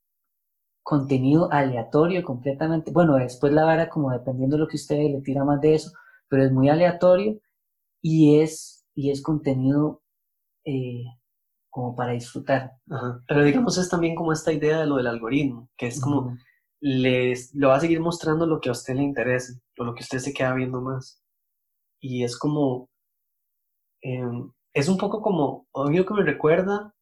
[0.83, 2.91] contenido aleatorio completamente.
[2.93, 5.93] Bueno, después la vara como dependiendo de lo que usted le tira más de eso,
[6.29, 7.41] pero es muy aleatorio
[8.03, 10.03] y es, y es contenido
[10.65, 11.05] eh,
[11.73, 12.73] como para disfrutar.
[13.27, 16.37] Pero digamos es también como esta idea de lo del algoritmo, que es como
[16.81, 20.03] les, le va a seguir mostrando lo que a usted le interese, o lo que
[20.03, 21.23] usted se queda viendo más.
[21.99, 22.91] Y es como,
[24.03, 26.95] em, es un poco como, algo que me recuerda,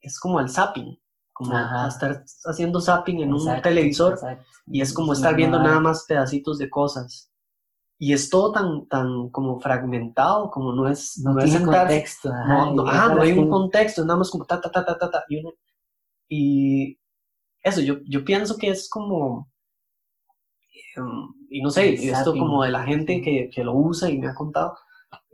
[0.00, 0.98] es como al zapping,
[1.32, 4.18] como estar haciendo zapping en un televisor
[4.66, 7.30] y es como estar viendo nada más pedacitos de cosas.
[7.98, 11.18] Y es todo tan, tan como fragmentado, como no es...
[11.18, 12.30] No, tiene contexto.
[12.30, 15.24] no, no, no hay un contexto, nada más como ta, ta, ta, ta, ta, ta.
[16.28, 16.98] Y,
[17.62, 19.50] eso, yo, yo pienso que es como...
[20.96, 21.04] Em,
[21.50, 24.34] y no sé, esto como de la gente que, que lo usa y me ha
[24.34, 24.76] contado,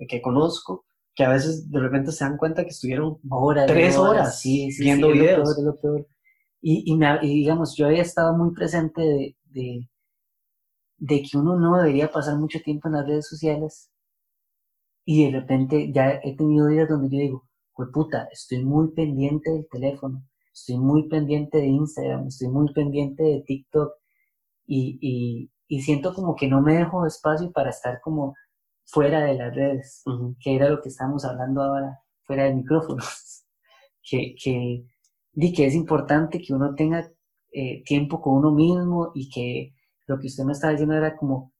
[0.09, 4.42] que conozco, que a veces de repente se dan cuenta que estuvieron horas, tres horas,
[4.79, 5.57] viendo videos.
[6.61, 9.88] Y, y, me, digamos, yo había estado muy presente de, de,
[10.96, 13.90] de, que uno no debería pasar mucho tiempo en las redes sociales
[15.04, 19.50] y de repente ya he tenido días donde yo digo, pues puta, estoy muy pendiente
[19.50, 23.92] del teléfono, estoy muy pendiente de Instagram, estoy muy pendiente de TikTok
[24.66, 28.35] y, y, y siento como que no me dejo espacio para estar como
[28.87, 30.02] fuera de las redes,
[30.40, 33.02] que era lo que estamos hablando ahora, fuera del micrófono,
[34.02, 34.85] que, que,
[35.33, 37.11] di que es importante que uno tenga
[37.52, 39.73] eh, tiempo con uno mismo y que
[40.07, 41.53] lo que usted me estaba diciendo era como,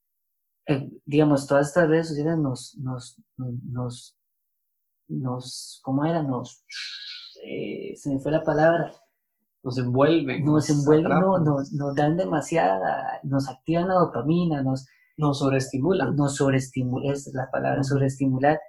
[0.67, 4.17] eh, digamos, todas estas redes sociales nos, nos, nos,
[5.09, 6.23] nos ¿cómo era?
[6.23, 6.65] Nos,
[7.45, 8.93] eh, se me fue la palabra.
[9.63, 10.45] Nos envuelven.
[10.45, 16.15] Nos, envuelven, no, nos, nos dan demasiada, nos activan la dopamina, nos, nos sobreestimulan.
[16.17, 18.61] Nos sobreestimulan, es la palabra, sobreestimular.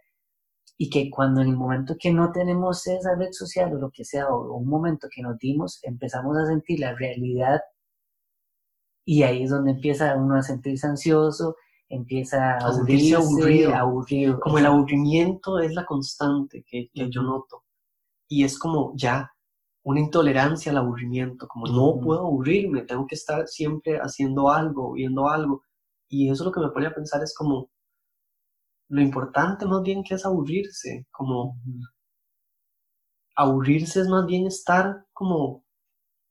[0.78, 4.06] Y que cuando en el momento que no tenemos esa red social o lo que
[4.06, 7.60] sea, o un momento que nos dimos, empezamos a sentir la realidad
[9.06, 11.56] y ahí es donde empieza uno a sentirse ansioso,
[11.88, 17.64] empieza a, sentirse aburrido, Como el aburrimiento es la constante que, yo noto.
[18.28, 19.32] Y es como ya
[19.84, 25.30] una intolerancia al aburrimiento, como no puedo aburrirme, tengo que estar siempre haciendo algo, viendo
[25.30, 25.62] algo.
[26.10, 27.70] Y eso lo que me pone a pensar es como
[28.88, 31.60] lo importante más bien que es aburrirse, como
[33.36, 35.65] aburrirse es más bien estar como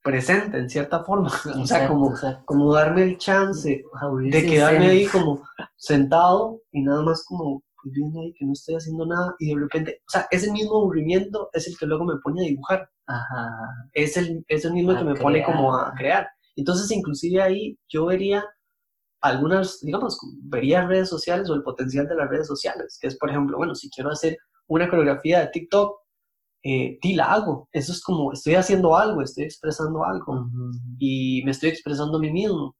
[0.04, 2.14] presente en cierta forma, o sea, como,
[2.44, 3.82] como darme el chance
[4.30, 5.42] de quedarme ahí como
[5.76, 9.60] sentado y nada más como pues viendo ahí que no estoy haciendo nada y de
[9.60, 12.88] repente, o sea, ese mismo aburrimiento es el que luego me pone a dibujar,
[13.92, 16.28] Es, el, es el mismo que me pone como a crear.
[16.56, 18.44] Entonces, inclusive ahí yo vería
[19.20, 23.30] algunas, digamos, vería redes sociales o el potencial de las redes sociales, que es, por
[23.30, 24.36] ejemplo, bueno, si quiero hacer
[24.66, 25.98] una coreografía de TikTok,
[26.64, 27.68] eh, la hago.
[27.72, 30.48] Eso es como, estoy haciendo algo, estoy expresando algo
[30.98, 32.74] y me estoy expresando a mí mismo.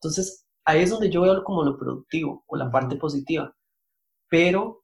[0.00, 3.52] Entonces, ahí es donde yo veo como lo productivo o la parte positiva.
[4.30, 4.82] Pero...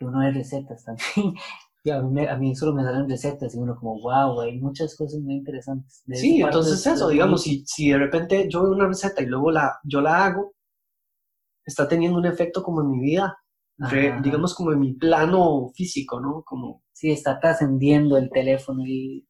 [0.00, 1.34] Uno hay recetas también.
[1.90, 5.20] a, mí, a mí solo me salen recetas y uno como, wow, hay muchas cosas
[5.20, 6.02] muy interesantes.
[6.12, 9.78] sí, entonces eso, digamos, si, si de repente yo veo una receta y luego la,
[9.84, 10.52] yo la hago,
[11.64, 13.38] está teniendo un efecto como en mi vida,
[14.22, 16.42] digamos como en mi plano físico, ¿no?
[16.44, 16.82] Como...
[16.92, 19.26] Sí, está trascendiendo el teléfono y...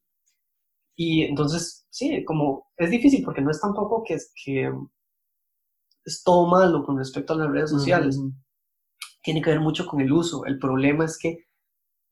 [0.98, 4.72] Y entonces, sí, como es difícil porque no es tampoco que, es, que
[6.04, 8.18] es todo malo con respecto a las redes sociales.
[9.22, 10.46] Tiene que ver mucho con el uso.
[10.46, 11.46] El problema es que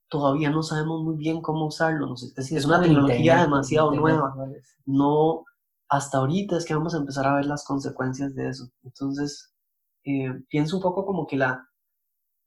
[0.08, 2.14] todavía no sabemos muy bien cómo usarlo.
[2.14, 4.34] es, una tecnología demasiado nueva.
[4.84, 5.44] No,
[5.88, 8.68] hasta ahorita es que vamos a empezar a ver las consecuencias de eso.
[8.82, 9.54] Entonces,
[10.04, 11.66] eh, pienso un poco como que la,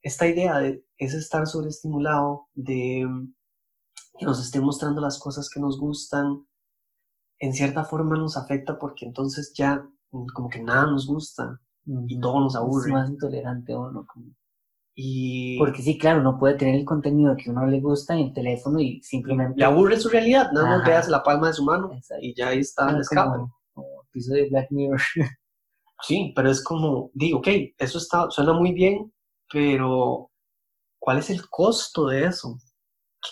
[0.08, 3.06] esta idea de es estar sobreestimulado, de
[4.18, 6.46] que nos esté mostrando las cosas que nos gustan,
[7.40, 12.40] en cierta forma nos afecta porque entonces ya como que nada nos gusta y todo
[12.40, 12.90] nos aburre.
[12.90, 14.06] Es más intolerante uno.
[14.08, 14.26] Como...
[15.60, 18.80] Porque sí, claro, no puede tener el contenido que uno le gusta en el teléfono
[18.80, 19.60] y simplemente...
[19.60, 21.92] Le aburre su realidad, nada más veas la palma de su mano
[22.22, 23.44] y ya ahí está el escape.
[24.10, 25.02] Episodio de Black Mirror.
[26.02, 27.48] sí, pero es como, digo, ok,
[27.78, 29.14] eso está, suena muy bien,
[29.52, 30.32] pero
[31.00, 32.58] ¿cuál es el costo de eso?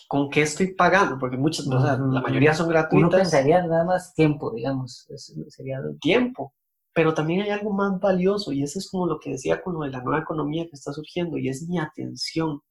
[0.08, 1.18] ¿Con qué estoy pagando?
[1.20, 3.10] Porque muchas, o sea, la mayoría son gratuitas.
[3.10, 5.80] Uno pensaría nada más tiempo, digamos, eso sería...
[6.02, 6.54] Tiempo,
[6.94, 9.82] pero también hay algo más valioso y eso es como lo que decía con lo
[9.82, 12.62] de la nueva economía que está surgiendo y es mi atención.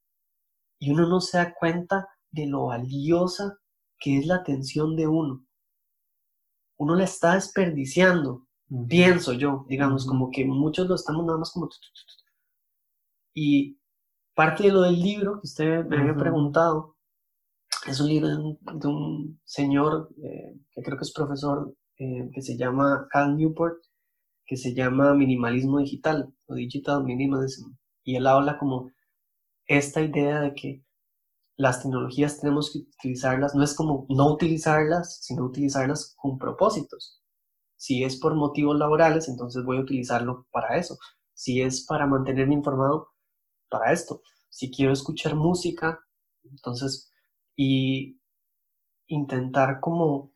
[0.78, 3.58] Y uno no se da cuenta de lo valiosa
[3.98, 5.44] que es la atención de uno.
[6.78, 8.46] Uno la está desperdiciando,
[8.88, 11.68] pienso yo, digamos, como que muchos lo estamos nada más como...
[13.34, 13.78] Y
[14.34, 16.96] parte de lo del libro que usted me había preguntado
[17.86, 22.56] es un libro de un, señor eh, que creo que es profesor eh, que se
[22.56, 23.78] llama Cal Newport,
[24.46, 27.74] que se llama minimalismo digital o digital minimalism.
[28.04, 28.90] Y él habla como
[29.66, 30.84] esta idea de que
[31.56, 37.22] las tecnologías tenemos que utilizarlas, no es como no utilizarlas, sino utilizarlas con propósitos.
[37.76, 40.96] Si es por motivos laborales, entonces voy a utilizarlo para eso.
[41.34, 43.13] Si es para mantenerme informado,
[43.74, 44.22] para esto.
[44.48, 45.98] Si quiero escuchar música,
[46.44, 47.12] entonces,
[47.56, 48.20] y
[49.08, 50.32] intentar como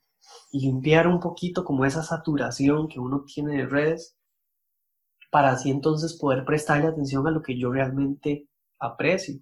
[0.52, 4.16] limpiar un poquito como esa saturación que uno tiene de redes
[5.30, 8.48] para así entonces poder prestarle atención a lo que yo realmente
[8.80, 9.40] aprecio.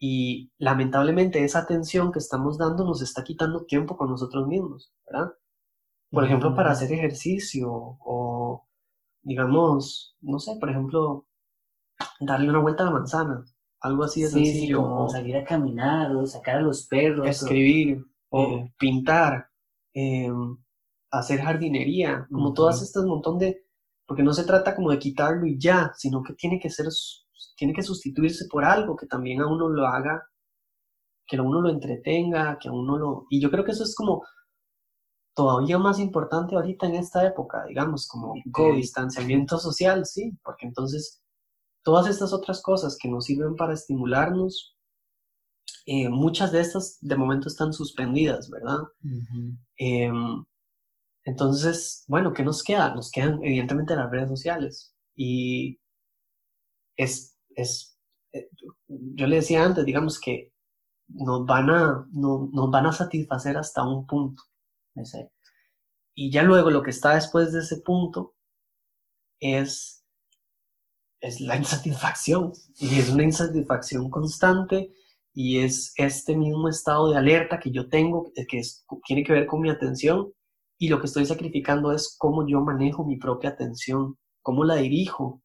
[0.00, 5.32] Y lamentablemente esa atención que estamos dando nos está quitando tiempo con nosotros mismos, ¿verdad?
[6.10, 8.66] Por ejemplo, para hacer ejercicio o,
[9.22, 11.27] digamos, no sé, por ejemplo,
[12.20, 13.44] darle una vuelta a la manzana,
[13.80, 14.82] algo así de sencillo.
[14.82, 17.26] como salir a caminar o sacar a los perros.
[17.26, 19.48] Escribir, o, eh, pintar,
[19.94, 20.56] em,
[21.10, 23.64] hacer jardinería, como todas estas montón de,
[24.06, 26.86] porque no se trata como de quitarlo y ya, sino que tiene que ser,
[27.56, 30.22] tiene que sustituirse por algo que también a uno lo haga,
[31.26, 33.94] que a uno lo entretenga, que a uno lo, y yo creo que eso es
[33.94, 34.22] como
[35.34, 41.22] todavía más importante ahorita en esta época, digamos, como de distanciamiento social, sí, porque entonces
[41.88, 44.76] todas estas otras cosas que nos sirven para estimularnos,
[45.86, 48.80] eh, muchas de estas de momento están suspendidas, ¿verdad?
[49.78, 50.44] Em,
[51.24, 52.94] entonces, bueno, ¿qué nos queda?
[52.94, 54.94] Nos quedan evidentemente las redes sociales.
[55.16, 55.80] Y
[56.94, 57.98] es, es
[58.34, 58.50] eh,
[58.86, 60.52] yo le decía antes, digamos que
[61.06, 64.42] nos van a, no, nos van a satisfacer hasta un punto.
[66.14, 68.34] Y ya luego lo que está después de ese punto
[69.40, 69.97] es,
[71.20, 72.52] es la insatisfacción.
[72.78, 74.92] Y es una insatisfacción constante
[75.32, 78.62] y es este mismo estado de alerta que yo tengo, que
[79.06, 80.32] tiene que ver con mi atención
[80.78, 85.42] y lo que estoy sacrificando es cómo yo manejo mi propia atención, cómo la dirijo,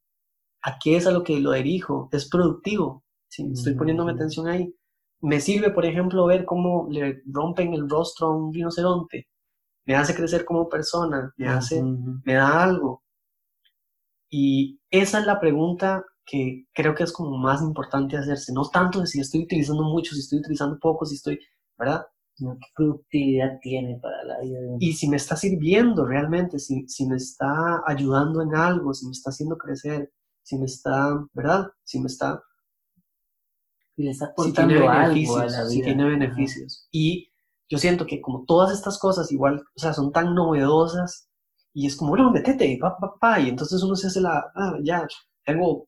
[0.62, 4.74] a qué es a lo que lo dirijo, es productivo, si estoy poniéndome atención ahí.
[5.22, 9.28] Me sirve, por ejemplo, ver cómo le rompen el rostro a un rinoceronte,
[9.86, 13.03] me hace crecer como persona, me hace, me da algo.
[14.36, 19.00] Y esa es la pregunta que creo que es como más importante hacerse, no tanto
[19.00, 21.40] de si estoy utilizando mucho, si estoy utilizando poco, si estoy,
[21.78, 22.04] ¿verdad?
[22.36, 24.78] ¿Qué productividad tiene para la vida de uno?
[24.80, 29.12] Y si me está sirviendo realmente, si, si me está ayudando en algo, si me
[29.12, 30.12] está haciendo crecer,
[30.42, 31.68] si me está, ¿verdad?
[31.84, 32.42] Si me está...
[33.96, 35.70] Si le está aportando tiene algo a la vida.
[35.70, 36.88] Si tiene beneficios.
[36.92, 37.30] Y
[37.70, 41.30] yo siento que como todas estas cosas igual, o sea, son tan novedosas
[41.74, 44.78] y es como, bueno, metete, pa, pa, pa, y entonces uno se hace la, ah,
[44.84, 45.08] ya,
[45.46, 45.88] tengo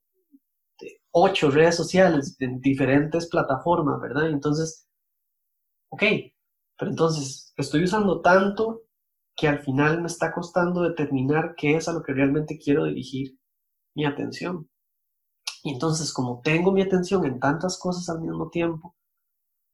[1.11, 4.29] ocho redes sociales en diferentes plataformas, ¿verdad?
[4.29, 4.87] entonces,
[5.89, 6.03] ok,
[6.77, 8.83] pero entonces estoy usando tanto
[9.35, 13.37] que al final me está costando determinar qué es a lo que realmente quiero dirigir
[13.95, 14.69] mi atención.
[15.63, 18.95] Y entonces, como tengo mi atención en tantas cosas al mismo tiempo,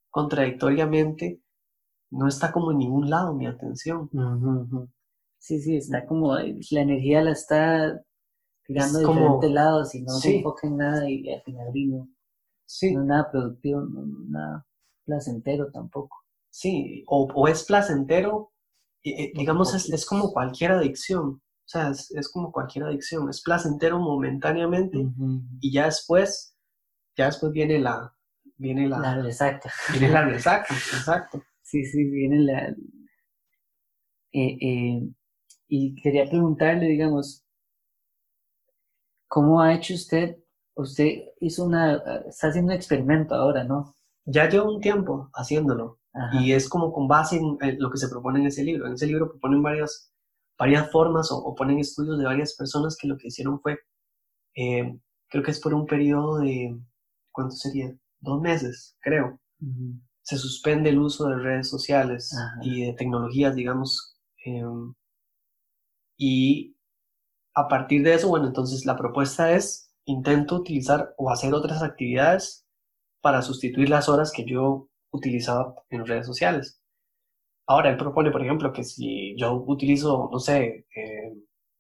[0.10, 1.42] contradictoriamente,
[2.12, 4.10] no está como en ningún lado mi atención.
[5.42, 8.00] Sí, sí, está como, la energía la está
[8.64, 12.08] tirando de diferentes lados y no se enfoca en nada y al final no,
[12.64, 12.94] sí.
[12.94, 14.68] no es nada productivo, no, es nada
[15.04, 16.16] placentero tampoco.
[16.52, 18.54] Sí, o, es placentero,
[19.04, 23.98] eh, digamos, es, es, como cualquier adicción, o sea, es, como cualquier adicción, es placentero
[23.98, 25.00] momentáneamente
[25.60, 26.56] y ya después,
[27.18, 28.14] ya después viene la...
[28.58, 29.72] Viene la, la resaca.
[29.92, 31.42] Viene la resaca, exacto.
[31.64, 32.76] Sí, sí, viene la...
[34.34, 35.12] Eh, eh,
[35.74, 37.46] y quería preguntarle, digamos,
[39.30, 40.38] ¿cómo ha hecho usted?
[40.76, 41.96] Usted hizo una,
[42.28, 43.96] está haciendo un experimento ahora, ¿no?
[44.26, 46.00] Ya llevo un tiempo haciéndolo.
[46.34, 48.86] Y es como con base en, lo que se propone en ese libro.
[48.86, 50.12] En ese libro proponen varias,
[50.60, 53.80] varias formas o, ponen estudios de varias personas que lo que hicieron fue,
[54.58, 55.00] eh,
[55.30, 56.78] creo que es por un periodo de,
[57.32, 57.96] ¿cuánto sería?
[58.20, 59.40] Dos meses, creo
[60.24, 64.16] se suspende el uso de redes sociales y de tecnologías, digamos.
[64.46, 64.94] Em,
[66.24, 66.78] y
[67.56, 72.64] a partir de eso, bueno, entonces la propuesta es, intento utilizar o hacer otras actividades
[73.22, 76.80] para sustituir las horas que yo utilizaba en redes sociales.
[77.66, 81.34] Ahora, él propone, por ejemplo, que si yo utilizo, no sé, eh,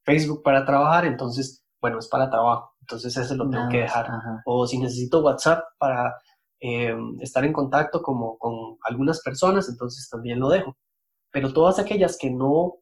[0.05, 4.07] Facebook para trabajar, entonces, bueno, es para trabajo, entonces ese lo tengo que dejar.
[4.45, 6.15] O si necesito WhatsApp para
[6.59, 10.75] eh, estar en contacto como, con algunas personas, entonces también lo dejo.
[11.31, 12.80] Pero todas aquellas que no,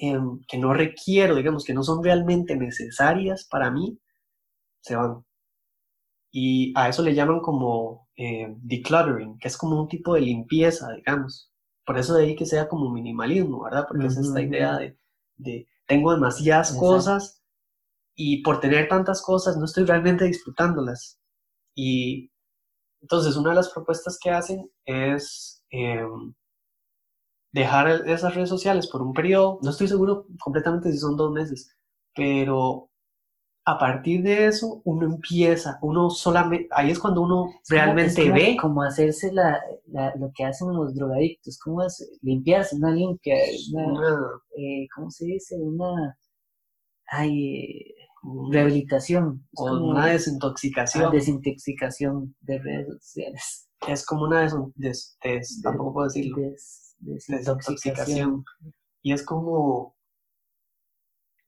[0.00, 0.18] eh,
[0.48, 3.98] que no requiero, digamos, que no son realmente necesarias para mí,
[4.80, 5.24] se van.
[6.30, 10.92] Y a eso le llaman como eh, decluttering, que es como un tipo de limpieza,
[10.92, 11.50] digamos.
[11.84, 13.86] por eso de ahí que sea como minimalismo, ¿verdad?
[13.88, 14.96] Porque es esta idea de,
[15.36, 17.42] de tengo demasiadas cosas
[18.14, 21.18] y por tener tantas cosas no estoy realmente disfrutándolas.
[21.74, 22.30] Y
[23.00, 26.34] entonces una de las propuestas que hacen es em,
[27.52, 31.76] dejar esas redes sociales por un periodo, no estoy seguro completamente si son dos meses,
[32.14, 32.90] pero
[33.64, 38.56] a partir de eso uno empieza, uno solamente, ahí es cuando uno realmente ve.
[38.60, 39.60] Como hacerse la,
[40.18, 43.36] lo que hacen los drogadictos, como es limpiarse, una limpia,
[43.72, 44.18] una,
[44.56, 45.56] eh, ¿cómo se dice?
[45.60, 46.18] Una,
[47.06, 47.94] ay,
[48.50, 49.46] rehabilitación.
[49.56, 51.12] O una desintoxicación.
[51.12, 53.68] desintoxicación de redes sociales.
[53.86, 55.18] Es como una des,
[55.62, 56.36] tampoco puedo decirlo.
[57.02, 58.44] Desintoxicación.
[59.02, 59.96] Y es como,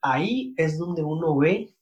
[0.03, 1.75] ahí es donde uno ve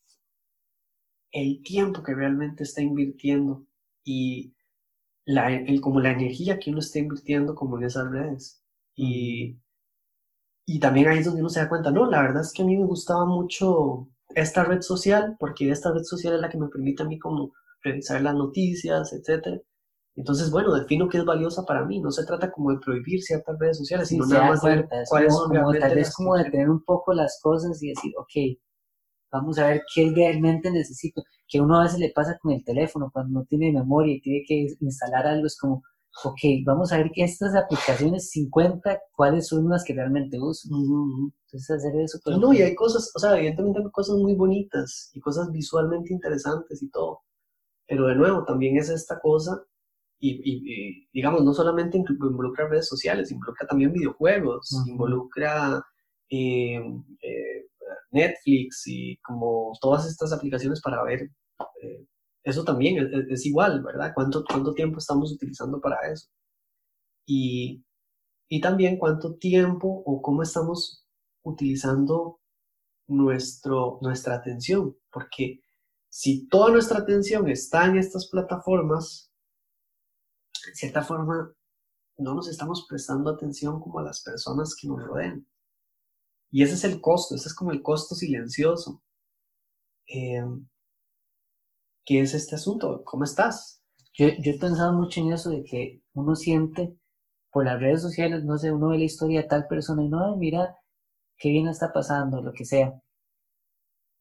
[1.32, 3.66] el tiempo que realmente está invirtiendo
[4.04, 4.54] y
[5.24, 8.62] la, el, como la energía que uno está invirtiendo como en esas redes.
[8.94, 9.58] Y,
[10.66, 12.66] y también ahí es donde uno se da cuenta, no, la verdad es que a
[12.66, 16.68] mí me gustaba mucho esta red social, porque esta red social es la que me
[16.68, 17.52] permite a mí como
[17.82, 19.60] revisar las noticias, etcétera.
[20.14, 22.00] Entonces, bueno, defino que es valiosa para mí.
[22.00, 25.48] No se trata como de prohibir ciertas redes sociales, sino nada más de cuáles son
[25.48, 28.58] como, Tal vez como de tener un poco las cosas y decir, ok,
[29.30, 31.22] vamos a ver qué realmente necesito.
[31.48, 34.44] Que uno a veces le pasa con el teléfono, cuando no tiene memoria y tiene
[34.46, 35.82] que instalar algo, es como,
[36.24, 40.68] ok, vamos a ver que estas aplicaciones 50, cuáles son las que realmente uso.
[40.70, 42.18] Entonces hacer eso.
[42.38, 46.82] no, y hay cosas, o sea, evidentemente hay cosas muy bonitas y cosas visualmente interesantes
[46.82, 47.20] y todo.
[47.86, 49.62] Pero de nuevo, también es esta cosa,
[50.24, 55.84] y, digamos, no solamente involucra redes sociales, involucra también videojuegos, involucra
[56.30, 56.80] eh,
[57.22, 57.66] eh,
[58.12, 61.22] Netflix y como todas estas aplicaciones para ver,
[61.82, 62.06] eh,
[62.44, 64.12] eso también es, igual, ¿verdad?
[64.14, 66.28] ¿Cuánto, ¿Cuánto tiempo estamos utilizando para eso?
[67.26, 67.84] Y,
[68.48, 71.04] y también cuánto tiempo o cómo estamos
[71.42, 72.38] utilizando
[73.08, 75.60] nuestro, nuestra atención, porque
[76.08, 79.31] si toda nuestra atención está en estas plataformas,
[80.66, 81.52] en cierta forma
[82.18, 85.46] no nos estamos prestando atención como a las personas que nos rodean.
[86.50, 89.02] Y ese es el costo, ese es como el costo silencioso.
[90.06, 90.44] Eh,
[92.04, 93.02] ¿Qué es este asunto?
[93.04, 93.82] ¿Cómo estás?
[94.14, 96.96] Yo, yo he pensado mucho en eso de que uno siente
[97.50, 100.36] por las redes sociales, no sé, uno ve la historia de tal persona y no,
[100.36, 100.76] mira,
[101.36, 103.00] qué bien está pasando, lo que sea.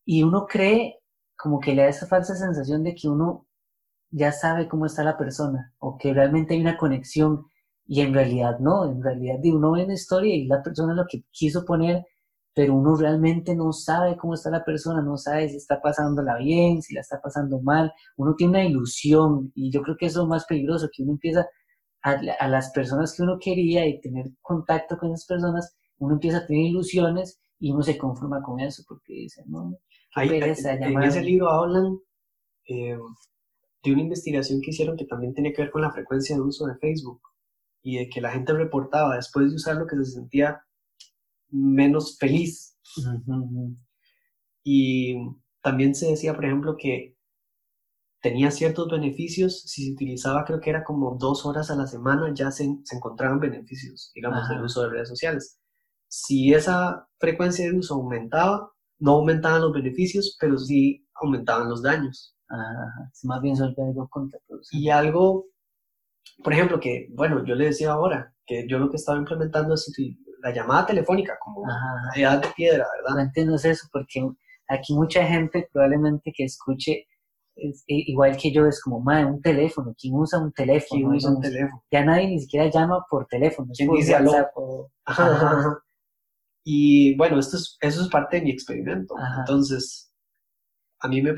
[0.05, 0.99] Y uno cree
[1.37, 3.47] como que le da esa falsa sensación de que uno
[4.11, 7.45] ya sabe cómo está la persona o que realmente hay una conexión
[7.87, 11.23] y en realidad no, en realidad uno ve la historia y la persona lo que
[11.31, 12.05] quiso poner
[12.53, 16.81] pero uno realmente no sabe cómo está la persona, no sabe si está pasándola bien,
[16.81, 20.23] si la está pasando mal, uno tiene una ilusión y yo creo que eso es
[20.23, 21.47] lo más peligroso, que uno empieza
[22.01, 26.45] a, las personas que uno quería y tener contacto con esas personas, uno empieza a
[26.45, 29.77] tener ilusiones y uno se conforma con eso porque dice, no,
[30.15, 31.99] Ahí, en ese libro hablan
[32.67, 32.97] eh,
[33.83, 36.65] de una investigación que hicieron que también tenía que ver con la frecuencia de uso
[36.67, 37.21] de Facebook
[37.81, 40.63] y de que la gente reportaba después de usarlo que se sentía
[41.49, 42.77] menos feliz.
[44.63, 45.15] Y
[45.61, 47.15] también se decía, por ejemplo, que
[48.21, 52.31] tenía ciertos beneficios, si se utilizaba creo que era como dos horas a la semana,
[52.33, 55.59] ya se, encontraban beneficios, digamos, del uso de redes sociales.
[56.07, 62.35] Si esa frecuencia de uso aumentaba, no aumentaban los beneficios, pero sí aumentaban los daños.
[63.23, 64.09] Más bien algo
[64.71, 65.45] Y algo,
[66.43, 69.91] por ejemplo, que, bueno, yo le decía ahora, que yo lo que estaba implementando es
[70.41, 71.63] la llamada telefónica como
[72.15, 73.15] edad de piedra, ¿verdad?
[73.15, 74.27] No entiendo eso porque
[74.67, 77.07] aquí mucha gente probablemente que escuche
[77.87, 81.01] igual que yo es como, madre, un teléfono, ¿quién usa un teléfono?
[81.01, 81.83] ¿Quién usa un teléfono?
[81.91, 83.71] Ya nadie ni siquiera llama por teléfono.
[83.75, 84.15] ¿Quién dice
[86.63, 89.15] Y bueno, esto es, eso es parte de mi experimento.
[89.39, 90.10] Entonces,
[91.01, 91.33] a mí me,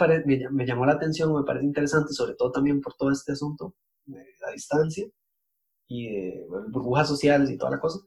[0.51, 4.25] me, llamó la atención, me parece interesante, sobre todo también por todo este asunto de
[4.41, 5.07] la distancia
[5.87, 7.99] y de burbujas sociales y toda la cosa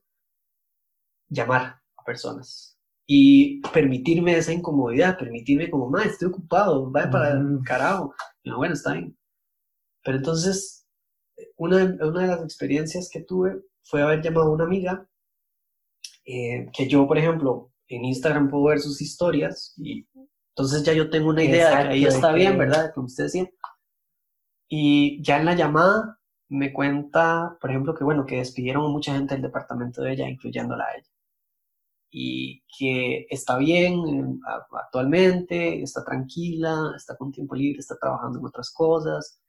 [1.28, 2.76] llamar a personas
[3.06, 8.14] y permitirme esa incomodidad, permitirme como, más estoy ocupado, vaya para el carajo.
[8.42, 9.16] Y bueno, está bien.
[10.02, 10.86] Pero entonces,
[11.56, 15.08] una una de las experiencias que tuve fue haber llamado a una amiga,
[16.24, 20.06] eh, que yo, por ejemplo, en Instagram puedo ver sus historias y
[20.56, 22.92] entonces ya yo tengo una idea de que ahí está bien, ¿verdad?
[22.94, 23.48] Como usted decía.
[24.68, 29.12] Y ya en la llamada me cuenta, por ejemplo, que bueno, que despidieron a mucha
[29.12, 31.08] gente del departamento de ella, incluyéndola a ella
[32.18, 34.38] y que está bien eh,
[34.72, 39.40] actualmente, está tranquila, está con tiempo libre, está trabajando en otras cosas,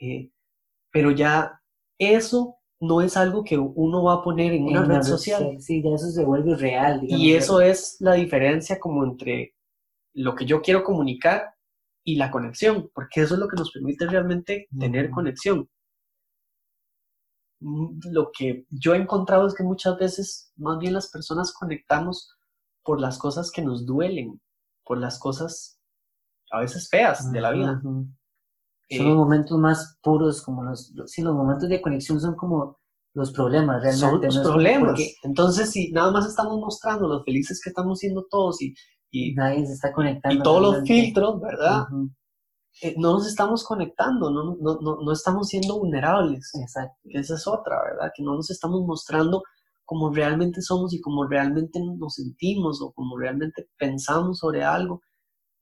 [0.00, 0.30] eh,
[0.90, 1.60] pero ya
[1.98, 5.56] eso no es algo que uno va a poner en una En red la social.
[5.60, 7.00] Sí, ya eso se vuelve real.
[7.00, 9.54] digamos, Y eso es la diferencia como entre
[10.16, 11.54] lo que yo quiero comunicar
[12.04, 15.68] y la conexión, porque eso es lo que nos permite realmente tener conexión.
[17.60, 22.30] Mm, Lo que yo he encontrado es que muchas veces más bien las personas conectamos
[22.82, 24.40] por las cosas que nos duelen,
[24.84, 25.78] por las cosas
[26.50, 27.80] a veces feas de la vida.
[28.88, 32.36] Eh, Son los momentos más puros, como los, los- sí, los momentos de conexión son
[32.36, 32.78] como
[33.14, 34.00] los problemas realmente.
[34.00, 34.90] son los problemas.
[34.90, 38.74] porque Entonces, si nada más estamos mostrando lo felices que estamos siendo todos y,
[39.10, 40.38] y, nadie se está conectando.
[40.38, 41.02] y todos los realmente.
[41.02, 41.82] filtros, ¿verdad?
[41.90, 42.10] Ujú,
[42.82, 46.50] eh, no nos estamos conectando, no, no, no, no estamos siendo vulnerables.
[46.60, 46.96] Exacto.
[47.08, 48.12] que Esa es otra, ¿verdad?
[48.14, 49.42] Que no nos estamos mostrando
[49.86, 55.00] como realmente somos y como realmente nos sentimos o como realmente pensamos sobre algo.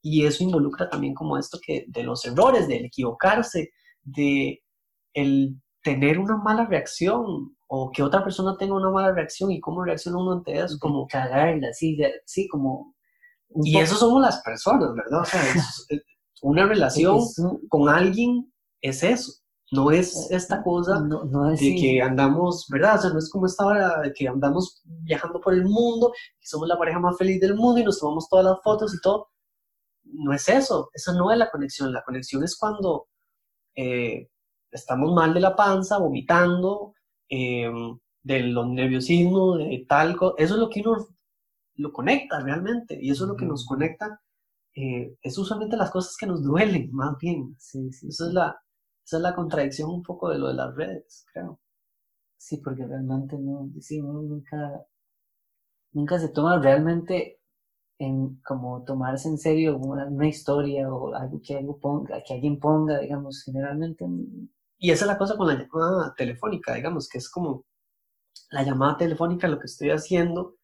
[0.02, 3.70] Y eso involucra también como esto que de los errores, del equivocarse,
[4.02, 4.62] de
[5.14, 9.84] el tener una mala reacción o que otra persona tenga una mala reacción y cómo
[9.84, 12.93] reacciona uno ante eso, como cagarla, sí, sí, como.
[13.54, 15.22] Un y eso somos las personas, ¿verdad?
[15.22, 15.40] O sea,
[15.88, 16.04] es-
[16.42, 17.20] una relación
[17.70, 18.52] con alguien
[18.82, 19.32] es eso,
[19.72, 22.96] no es esta cosa no, no es de sí, que andamos, ¿verdad?
[22.98, 26.46] O sea, no es como esta hora de que andamos viajando por el mundo, que
[26.46, 29.28] somos la pareja más feliz del mundo y nos tomamos todas las fotos y todo.
[30.04, 31.92] No es eso, esa no es la conexión.
[31.92, 33.08] La conexión es cuando
[33.76, 34.28] eh,
[34.70, 36.94] estamos mal de la panza, vomitando,
[37.30, 37.70] eh,
[38.22, 40.34] de los nerviosismos, de tal cosa.
[40.38, 41.06] Eso es lo que uno
[41.76, 44.20] lo conecta realmente y eso es lo que nos conecta.
[44.76, 47.56] eh, es usualmente las cosas que nos duelen, más bien.
[47.58, 48.28] Sí, sí, sí.
[48.28, 48.56] es la,
[49.04, 51.60] esa es la contradicción un poco de lo de las redes, creo.
[52.38, 54.86] Sí, porque realmente no, sí, nunca,
[55.92, 57.40] nunca se toma realmente
[57.98, 62.58] en como tomarse en serio una, una historia o algo que algo ponga, que alguien
[62.60, 64.06] ponga, digamos, generalmente
[64.78, 67.64] Y esa es la cosa con la llamada telefónica, digamos, que es como
[68.50, 70.56] la llamada telefónica, lo que estoy haciendo,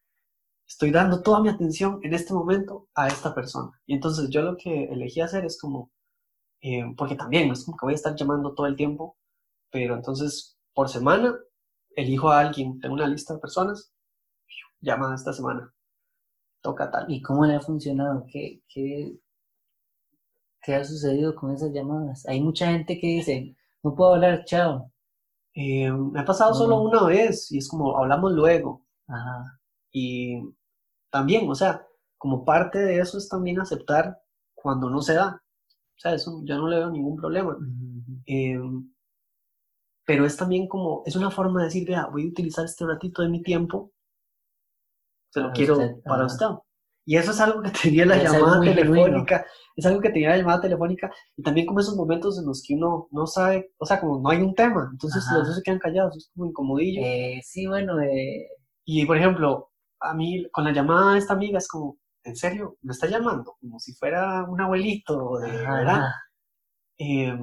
[0.70, 3.72] estoy dando toda mi atención en este momento a esta persona.
[3.86, 5.90] Y entonces yo lo que elegí hacer es como,
[6.62, 9.16] eh, porque también no es como que voy a estar llamando todo el tiempo,
[9.72, 11.36] pero entonces por semana
[11.96, 13.92] elijo a alguien, tengo una lista de personas,
[14.80, 15.74] llama esta semana,
[16.62, 17.10] toca tal.
[17.10, 18.24] ¿Y cómo le ha funcionado?
[18.30, 19.18] ¿Qué, qué,
[20.62, 22.24] qué ha sucedido con esas llamadas?
[22.28, 24.92] Hay mucha gente que dice, no puedo hablar, chao.
[25.52, 28.86] Eh, me ha pasado solo una vez y es como, hablamos luego.
[29.08, 29.60] Ajá.
[29.92, 30.40] Y
[31.10, 31.86] también, o sea,
[32.18, 34.18] como parte de eso es también aceptar
[34.54, 35.42] cuando no se da.
[35.96, 37.56] O sea, eso yo no le veo ningún problema.
[37.58, 38.22] Ujú.
[38.26, 38.58] Eh,
[40.04, 43.22] pero es también como, es una forma de decir, vea, voy a utilizar este ratito
[43.22, 43.92] de mi tiempo,
[45.30, 46.46] se lo Para quiero usted, para usted.
[47.06, 49.46] Y eso es algo que tenía la Es llamada telefónica,
[49.76, 52.74] es algo que tenía la llamada telefónica, y también como esos momentos en los que
[52.74, 55.38] uno no sabe, o sea, como no hay un tema, entonces Ajá.
[55.38, 57.00] los dos se quedan callados, es como incomodillo.
[57.02, 58.46] Eh, sí, bueno, eh,
[58.84, 59.69] Y por ejemplo,
[60.00, 62.78] a mí con la llamada de esta amiga es como, ¿en serio?
[62.82, 63.56] ¿Me está llamando?
[63.60, 66.08] Como si fuera un abuelito, de, ¿verdad?
[66.98, 67.38] Eh,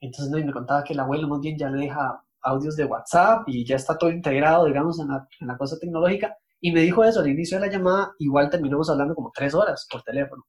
[0.00, 2.84] entonces no, y me contaba que el abuelo más bien ya le deja audios de
[2.84, 6.36] WhatsApp y ya está todo integrado, digamos, en la, en la cosa tecnológica.
[6.60, 9.86] Y me dijo eso al inicio de la llamada, igual terminamos hablando como tres horas
[9.90, 10.44] por teléfono.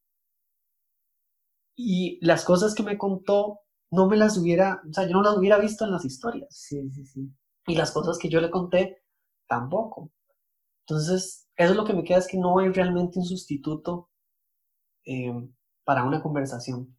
[1.75, 3.59] Y las cosas que me contó,
[3.91, 6.47] no me las hubiera, o sea, yo no las hubiera visto en las historias.
[6.49, 7.31] Sí, sí, sí.
[7.67, 9.03] Y las cosas que yo le conté,
[9.47, 10.11] tampoco.
[10.85, 14.09] Entonces, eso es lo que me queda, es que no hay realmente un sustituto
[15.05, 15.33] eh,
[15.85, 16.95] para una conversación.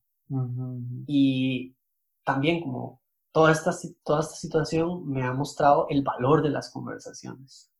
[1.06, 1.76] Y
[2.24, 3.00] también como
[3.32, 3.72] toda esta,
[4.04, 7.70] toda esta situación me ha mostrado el valor de las conversaciones.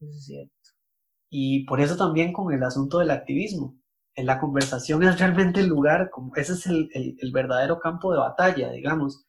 [0.00, 0.52] Eso es cierto.
[1.30, 3.76] Y por eso también con el asunto del activismo.
[4.16, 8.12] En la conversación es realmente el lugar, como ese es el, el- el verdadero campo
[8.12, 9.26] de batalla, digamos,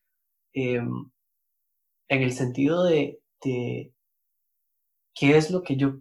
[0.54, 1.12] em,
[2.10, 3.94] en el sentido de, de
[5.16, 5.96] qué es lo que yo,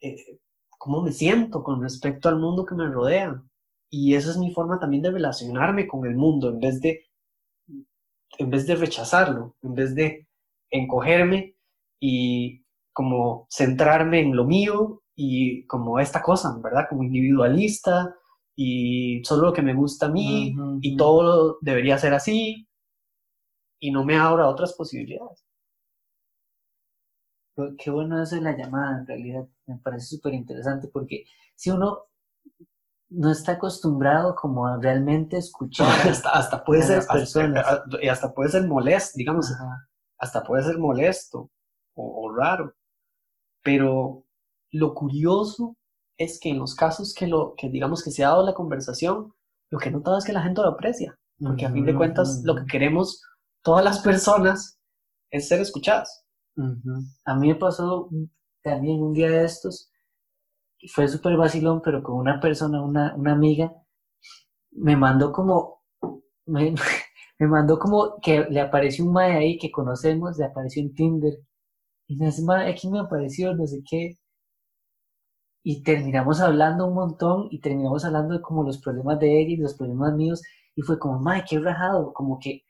[0.00, 0.39] eh,
[0.80, 3.42] cómo me siento con respecto al mundo que me rodea.
[3.90, 7.04] Y esa es mi forma también de relacionarme con el mundo, en vez de,
[8.38, 10.26] en vez de rechazarlo, en vez de
[10.70, 11.56] encogerme
[12.00, 16.86] y como centrarme en lo mío y como esta cosa, ¿verdad?
[16.88, 18.14] Como individualista
[18.56, 20.96] y solo lo que me gusta a mí Ujú, y ujú.
[20.96, 22.66] todo debería ser así
[23.80, 25.44] y no me abro a otras posibilidades.
[27.54, 29.46] Qué- Qué bueno eso de la llamada, en realidad.
[29.74, 32.06] Me parece súper interesante porque si uno
[33.08, 37.66] no está acostumbrado como a realmente escuchar, hasta, hasta puede a ser las personas.
[37.66, 41.50] hasta, y hasta puede ser molesto, digamos, Ajá, hasta puede ser molesto
[41.94, 42.74] o, o raro.
[43.62, 44.24] Pero
[44.70, 45.76] lo curioso
[46.16, 49.32] es que en los casos que lo que digamos que se ha dado la conversación,
[49.70, 52.42] lo que he notado es que la gente lo aprecia, porque a fin de cuentas
[52.44, 53.22] lo que queremos
[53.62, 54.78] todas las personas
[55.30, 56.24] es ser escuchadas.
[57.24, 58.10] A mí me pasó
[58.62, 59.90] también un día de estos,
[60.88, 63.72] fue súper vacilón, pero con una persona, una, una amiga,
[64.72, 65.82] me mandó como,
[66.46, 66.74] me,
[67.38, 71.34] me, mandó como que le apareció un mae ahí que conocemos, le apareció en Tinder.
[72.08, 74.18] Y me dice, aquí me apareció, no sé qué.
[75.62, 79.56] Y terminamos hablando un montón y terminamos hablando de como los problemas de ella y
[79.56, 80.42] los problemas míos.
[80.74, 82.64] Y fue como, mae, qué rajado, como que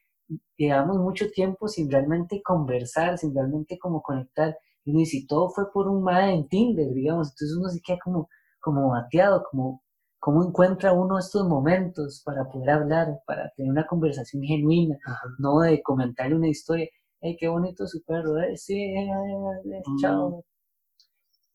[0.57, 4.59] llevamos mucho tiempo sin realmente conversar, sin realmente como conectar.
[4.85, 7.29] Y uno dice, todo fue por un mae en Tinder, digamos.
[7.29, 8.29] Entonces uno se queda como,
[8.61, 9.83] como bateado, como,
[10.19, 14.97] cómo encuentra uno estos momentos para poder hablar, para tener una conversación genuina,
[15.39, 16.89] no de comentarle una historia.
[17.23, 18.39] ¡Ay, qué bonito su perro!
[18.39, 20.45] Eh, sí, eh, eh, chao.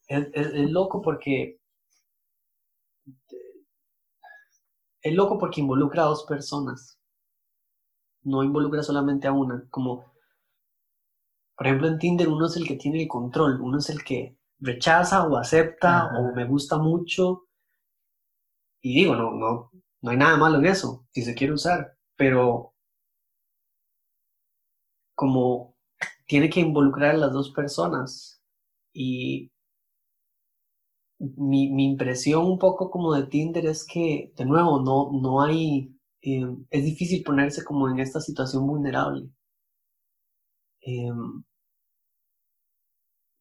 [0.07, 1.59] Es, es, loco porque
[5.01, 6.99] es loco porque involucra a dos personas.
[8.23, 9.67] No involucra solamente a una.
[9.69, 10.05] Como,
[11.55, 14.37] por ejemplo, en Tinder uno es el que tiene el control, uno es el que
[14.59, 17.43] rechaza o acepta o me gusta mucho.
[18.81, 22.73] Y digo, no, no, no hay nada malo en eso, si se quiere usar, pero
[25.15, 25.75] como
[26.27, 28.41] tiene que involucrar a las dos personas.
[28.93, 29.51] Y
[31.19, 35.95] mi, mi, impresión un poco como de Tinder es que, de nuevo, no, no hay,
[36.21, 39.29] eh, es difícil ponerse como en esta situación vulnerable.
[40.85, 41.11] Eh,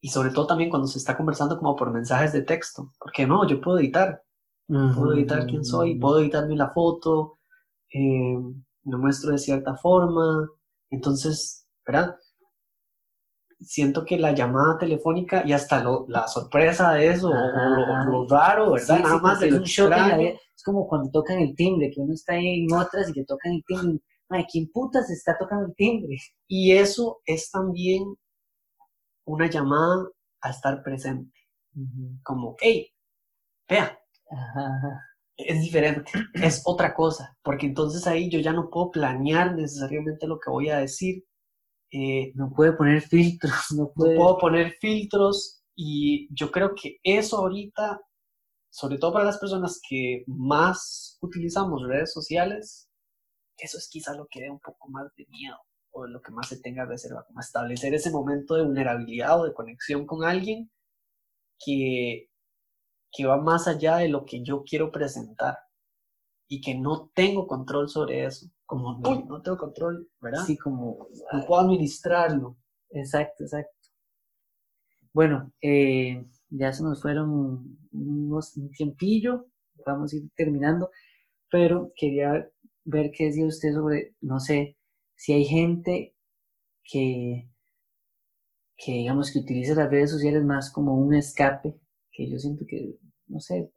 [0.01, 3.47] y sobre todo también cuando se está conversando como por mensajes de texto, porque no,
[3.47, 4.22] yo puedo editar,
[4.66, 7.38] puedo editar quién soy, puedo editarme la foto,
[7.90, 8.36] eh,
[8.82, 10.49] me muestro de cierta forma,
[10.90, 12.16] entonces, ¿verdad?
[13.64, 18.72] siento que la llamada telefónica y hasta lo, la sorpresa de eso, o lo, raro,
[18.72, 19.01] ¿verdad?
[19.01, 19.92] Nada más es un shock
[20.55, 23.53] Es como cuando tocan el timbre, que uno está ahí en otras y que tocan
[23.53, 24.01] el timbre.
[24.29, 26.16] Ay, ¿quién putas está tocando el timbre?
[26.49, 28.16] Y eso es también
[29.27, 30.09] una llamada
[30.41, 31.33] a estar presente.
[32.22, 32.93] Como, hey,
[33.68, 33.99] vea.
[35.37, 40.39] Es diferente, es otra cosa, porque entonces ahí yo ya no puedo planear necesariamente lo
[40.39, 41.25] que voy a decir,
[41.91, 48.01] eh, no puede poner filtros, no, puedo poner filtros y yo creo que eso ahorita,
[48.70, 52.84] sobre todo para las personas que más utilizamos redes sociales,
[53.59, 55.57] eso es quizá lo que dé un poco más de miedo
[55.90, 59.55] o lo que más se tenga reserva, como establecer ese momento de vulnerabilidad o de
[59.55, 60.70] conexión con alguien
[61.64, 62.30] que,
[63.12, 65.57] que va más allá de lo que yo quiero presentar
[66.48, 68.46] y que no tengo control sobre eso.
[68.66, 70.44] Como, no, no tengo control, ¿verdad?
[70.44, 71.09] Sí, como...
[71.32, 72.57] No puedo administrarlo.
[72.90, 73.72] Exacto, exacto.
[75.12, 79.46] Bueno, eh, ya se nos fueron unos, un tiempillo,
[79.86, 80.90] vamos a ir terminando,
[81.50, 82.48] pero quería
[82.85, 84.76] ver qué decía usted sobre, no sé,
[85.16, 86.14] si hay gente
[86.85, 87.49] que,
[88.76, 91.74] que digamos que utiliza las redes sociales más como un escape,
[92.12, 93.70] que yo siento que, no sé,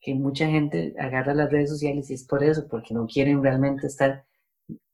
[0.00, 3.86] que mucha gente agarra las redes sociales y es por eso, porque no quieren realmente
[3.86, 4.24] estar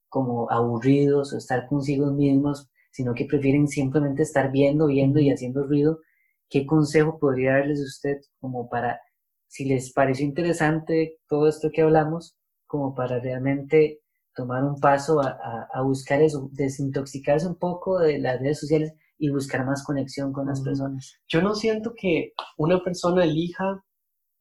[0.09, 5.65] como aburridos o estar consigo mismos, sino que prefieren simplemente estar viendo, viendo y haciendo
[5.65, 6.01] ruido.
[6.49, 9.01] ¿Qué consejo podría darles usted como para,
[9.47, 12.37] si les pareció interesante todo esto que hablamos,
[12.71, 14.01] como para realmente
[14.35, 19.29] tomar un paso a, a, buscar eso, desintoxicarse un poco de las redes sociales y
[19.29, 21.19] buscar más conexión con las personas?
[21.27, 23.85] Yo no siento que una persona elija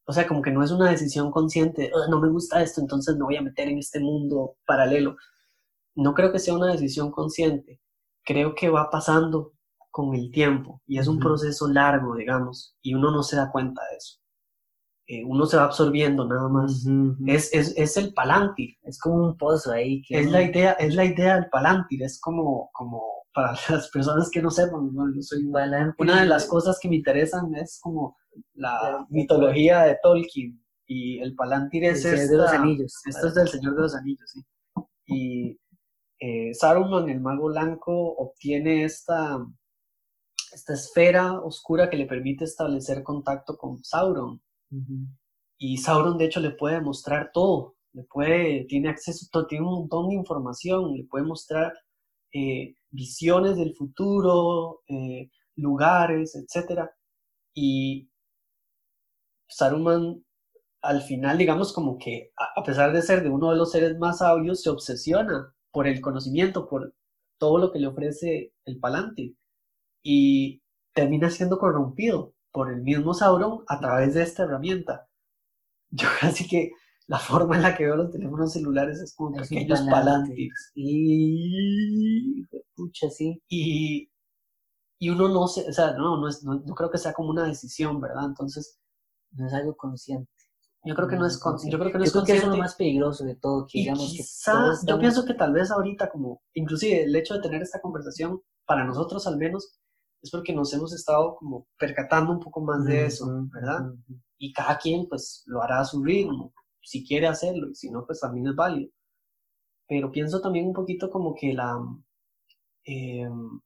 [0.10, 3.26] o sea, como que no es una decisión consciente, no me gusta esto, entonces me
[3.26, 5.16] voy a meter en este mundo paralelo.
[5.94, 7.80] No creo que sea una decisión consciente.
[8.26, 9.54] Creo que va pasando
[9.92, 13.84] con el tiempo y es un proceso largo, digamos, y uno no se da cuenta
[13.92, 14.18] de eso.
[15.12, 16.86] Eh, uno se va absorbiendo nada más.
[17.26, 18.78] es, es, es, el palantir.
[18.84, 20.04] Es como un pozo ahí.
[20.04, 22.04] Que es, la idea, es la idea del palantir.
[22.04, 23.02] Es como, como
[23.34, 27.54] para las personas que no sepan, yo soy una de las cosas que me interesan
[27.56, 28.18] es como
[28.54, 33.02] la mitología de Tolkien y el Palantir es el de los Anillos.
[33.06, 34.44] Esto es del Señor de los Anillos, sí.
[35.06, 35.60] Y
[36.20, 39.38] eh, Saruman, el mago blanco, obtiene esta,
[40.52, 44.42] esta esfera oscura que le permite establecer contacto con Sauron.
[45.58, 47.76] Y Sauron, de hecho, le puede mostrar todo.
[47.94, 51.74] Le puede, tiene acceso, todo, tiene un montón de información, le puede mostrar
[52.34, 56.90] eh, visiones del futuro, eh, lugares, etc.
[57.54, 58.10] Y
[59.48, 60.24] Saruman
[60.82, 64.20] al final, digamos, como que a pesar de ser de uno de los seres más
[64.20, 66.96] sabios, se obsesiona por el conocimiento, por
[67.38, 69.36] todo lo que le ofrece el Palante
[70.04, 70.62] y
[70.94, 75.08] termina siendo corrompido por el mismo Sauron a través de esta herramienta.
[75.92, 76.72] Yo casi que
[77.08, 80.72] la forma en la que veo los teléfonos celulares es como pequeños palantes.
[80.76, 82.46] Y...
[82.76, 83.42] Pucha, sí.
[83.48, 84.10] Y
[85.00, 87.46] y uno no se, o sea, no, no, es, no, creo que sea como una
[87.46, 88.26] decisión, ¿verdad?
[88.26, 88.80] Entonces,
[89.32, 90.30] no es algo consciente.
[90.84, 91.74] Yo creo que no, es consciente.
[91.74, 92.42] Yo creo que no es consciente.
[92.42, 93.66] Que es lo más peligroso de todo.
[93.66, 97.62] Que, digamos, quizá, yo pienso que tal vez ahorita, como, inclusive el hecho de tener
[97.62, 99.80] esta conversación, para nosotros al menos,
[100.22, 103.94] es porque nos hemos estado como percatando un poco más de eso, ¿verdad?
[104.38, 108.06] Y cada quien pues lo hará a su ritmo, si quiere hacerlo, y si no,
[108.06, 108.92] pues también es válido.
[109.88, 111.78] Pero pienso también un poquito como que la...
[112.86, 113.60] Em,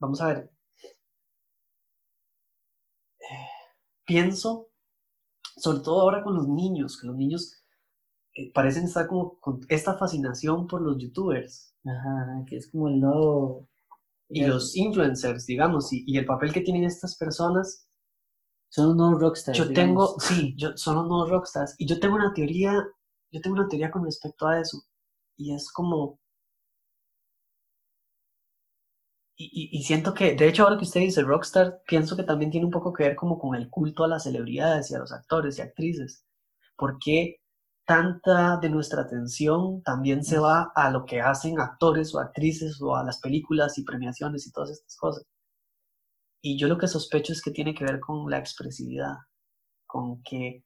[0.00, 0.50] vamos a ver.
[4.08, 4.68] pienso,
[5.56, 7.62] sobre todo ahora con los niños, que los niños
[8.34, 11.74] eh, parecen estar como con esta fascinación por los youtubers.
[11.84, 13.68] Ajá, que es como el nuevo
[14.28, 17.86] y los influencers, digamos, y, y, el papel que tienen estas personas.
[18.70, 19.56] Son unos rockstars.
[19.56, 21.74] Yo tengo, sí, yo, son unos rockstars.
[21.78, 22.72] Y yo tengo una teoría,
[23.30, 24.82] yo tengo una teoría con respecto a eso.
[25.36, 26.20] Y es como...
[29.40, 32.66] Y, y, siento que, de hecho, ahora que usted dice rockstar, pienso que también tiene
[32.66, 35.58] un poco que ver como con el culto a las celebridades y a los actores
[35.58, 36.26] y actrices.
[36.76, 37.36] Porque
[37.88, 42.94] tanta de nuestra atención también se va a lo que hacen actores o actrices o
[42.94, 45.24] a las películas y premiaciones y todas estas cosas.
[46.42, 49.14] Y yo lo que sospecho es que tiene que ver con la expresividad,
[49.86, 50.64] con que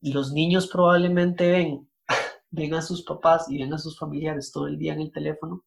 [0.00, 1.90] los niños probablemente ven,
[2.52, 5.64] ven a sus papás y ven a sus familiares todo el día en el teléfono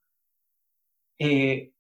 [1.20, 1.74] eh,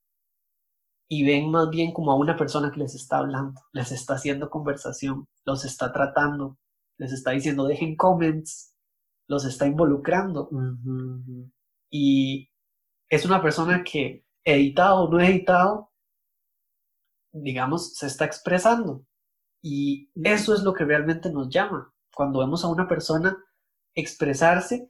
[1.07, 4.49] y ven más bien como a una persona que les está hablando, les está haciendo
[4.49, 6.57] conversación, los está tratando,
[6.97, 8.70] les está diciendo dejen comments,
[9.32, 10.49] los está involucrando.
[11.89, 12.51] Y
[13.09, 15.91] es una persona que, editado o no editado,
[17.32, 19.05] digamos, se está expresando.
[19.63, 21.93] Y eso es lo que realmente nos llama.
[22.13, 23.38] Cuando vemos a una persona
[23.95, 24.89] expresarse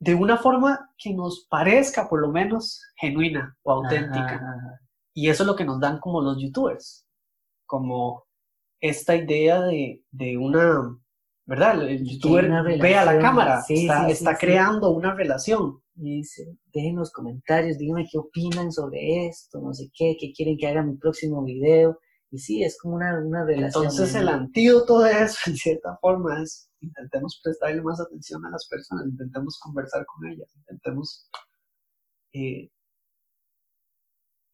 [0.00, 4.80] de una forma que nos parezca por lo menos genuina o auténtica.
[5.12, 7.06] Y eso es lo que nos dan como los youtubers,
[7.66, 8.24] como
[8.80, 10.98] esta idea de, de una
[11.46, 11.82] ¿verdad?
[11.88, 12.48] El youtuber
[12.80, 15.80] ve a la cámara, está, creando una relación.
[15.94, 20.56] Y dice, dejen los comentarios, díganme qué opinan sobre esto, no sé qué, qué quieren
[20.56, 21.98] que haga mi próximo video.
[22.30, 23.84] Y sí, es como una, una relación.
[23.84, 28.66] Entonces el antídoto de eso, en cierta forma, es intentemos prestarle más atención a las
[28.68, 31.28] personas, intentemos conversar con ellas, intentemos
[32.32, 32.70] eh,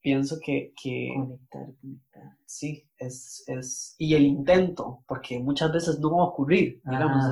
[0.09, 2.23] pienso que, que conectar, conectar.
[2.47, 7.23] Sí, es, es, y el intento, porque muchas veces no va a ocurrir, digamos,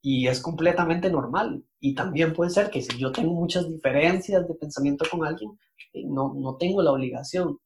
[0.00, 1.62] y es completamente normal.
[1.80, 5.50] Y también puede ser que si yo tengo muchas diferencias de pensamiento con alguien,
[5.92, 7.58] eh, no, no tengo la obligación,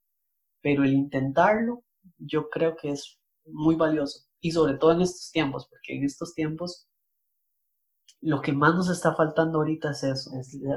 [0.61, 1.85] pero el intentarlo,
[2.19, 6.35] yo creo que es muy valioso, y sobre todo en estos tiempos, porque en estos
[6.35, 6.88] tiempos
[8.21, 10.31] lo que más nos está faltando ahorita es eso.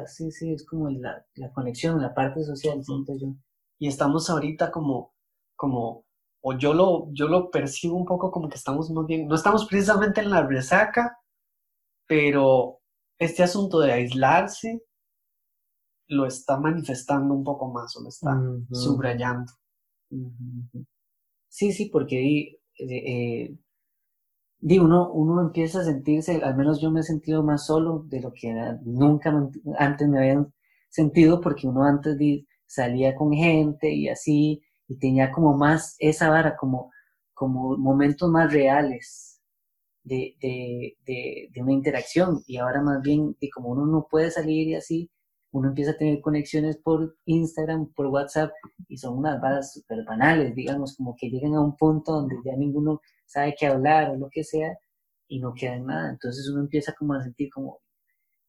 [0.07, 3.35] sí, sí, es como la, la conexión, la parte social, siento yo.
[3.79, 5.13] Y estamos ahorita como,
[5.55, 6.05] como,
[6.41, 9.65] o yo lo, yo lo percibo un poco como que estamos muy bien, no estamos
[9.65, 11.17] precisamente en la resaca,
[12.07, 12.79] pero
[13.17, 14.83] este asunto de aislarse
[16.07, 18.39] lo está manifestando un poco más o lo está
[18.71, 19.51] subrayando.
[21.47, 23.57] Sí, sí, porque eh, eh
[24.62, 28.22] digo, uno, uno empieza a sentirse, al menos yo me he sentido más solo de
[28.22, 28.53] lo que
[28.84, 29.32] nunca
[29.78, 30.53] antes me habían
[30.89, 32.18] sentido, porque uno antes
[32.66, 36.91] salía con gente y así, y tenía como más esa vara, como,
[37.34, 39.41] como momentos más reales
[40.03, 44.32] de, de, de, de una interacción, y ahora más bien, de como uno no puede
[44.32, 45.12] salir y así,
[45.52, 48.52] uno empieza a tener conexiones por Instagram, por WhatsApp,
[48.88, 52.56] y son unas varas súper banales, digamos, como que llegan a un punto donde ya
[52.56, 54.78] ninguno sabe qué hablar o lo que sea,
[55.28, 56.10] y no queda en nada.
[56.10, 57.80] Entonces uno empieza como a sentir como,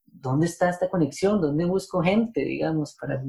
[0.05, 1.41] ¿dónde está esta conexión?
[1.41, 3.21] ¿Dónde busco gente, digamos, para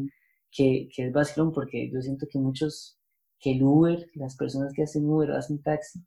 [0.51, 1.53] que, que es vacilón?
[1.53, 2.99] Porque yo siento que muchos,
[3.41, 6.01] que el Uber, las personas que hacen Uber o hacen taxi,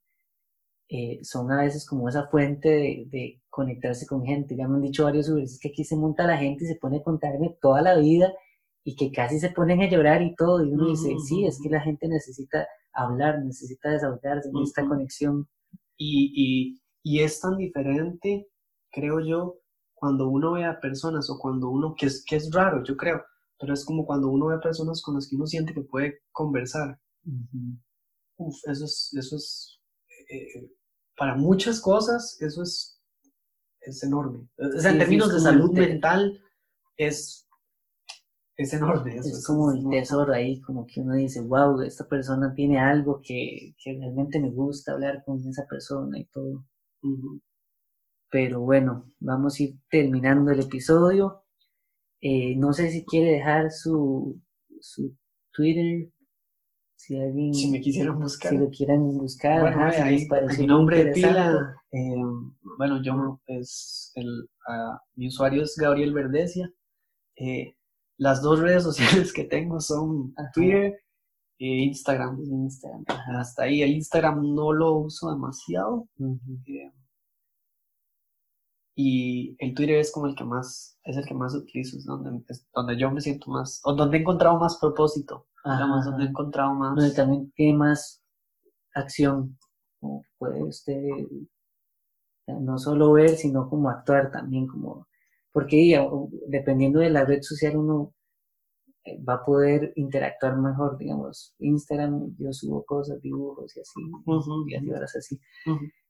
[0.90, 4.56] eh, son a veces como esa fuente de, conectarse con gente.
[4.56, 6.98] Ya me han dicho varios Uberes que aquí se monta la gente y se pone
[6.98, 8.32] a contarme toda la vida
[8.84, 10.64] y que casi se ponen a llorar y todo.
[10.64, 15.48] Y uno dice, sí, es que la gente necesita hablar, necesita desahogarse, necesita conexión.
[15.98, 18.48] Y, y, es tan diferente,
[18.92, 19.56] creo yo,
[19.96, 23.24] cuando uno ve a personas o cuando uno, que es, que es raro, yo creo,
[23.60, 26.20] pero es como cuando uno ve a personas con las que uno siente que puede
[26.32, 27.00] conversar.
[28.38, 29.77] Uf, eso es, eso es
[30.30, 30.72] eh,
[31.16, 33.02] para muchas cosas eso es,
[33.82, 34.48] es enorme.
[34.58, 36.40] O sea, en términos de salud mental
[36.96, 37.48] es,
[38.56, 39.16] es enorme.
[39.16, 43.76] es, como el tesoro ahí, como que uno dice, wow, esta persona tiene algo que,
[43.84, 46.66] que realmente me gusta hablar con esa persona y todo.
[48.30, 51.44] Pero bueno, vamos a ir terminando el episodio.
[52.20, 54.42] Eh, no sé si quiere dejar su,
[54.82, 55.16] su
[55.52, 56.12] Twitter,
[56.98, 57.54] si alguien...
[57.54, 58.52] Si me quisieran buscar.
[58.52, 62.16] Si lo quieran buscar, Bueno, ajá, si les mi nombre de pila, eh,
[62.78, 66.70] bueno, yo es el, ah, mi usuario es Gabriel Verdesia.
[67.36, 67.76] Eh,
[68.18, 68.84] las dos redes
[69.24, 70.52] sociales que tengo son Ajá.
[70.54, 71.00] Twitter
[71.60, 72.40] e Instagram.
[72.44, 73.06] Instagram.
[73.38, 76.08] Hasta ahí el Instagram no lo uso demasiado.
[76.20, 76.92] Eh,
[79.00, 82.44] y el Twitter es como el que más, es el que más utilizo, es donde,
[82.50, 86.28] es donde yo me siento más, o donde he encontrado más propósito, digamos, donde he
[86.30, 86.96] encontrado más.
[86.96, 88.24] Donde también tiene más
[88.96, 89.56] acción.
[90.00, 91.00] Como puede usted
[92.48, 95.08] no solo ver, sino como actuar también, como
[95.52, 96.04] porque ya,
[96.48, 98.16] dependiendo de la red social uno
[99.04, 104.68] eh, va a poder interactuar mejor, digamos, Instagram, yo subo cosas, dibujos y así, Ujú,
[104.68, 105.40] y así, horas así.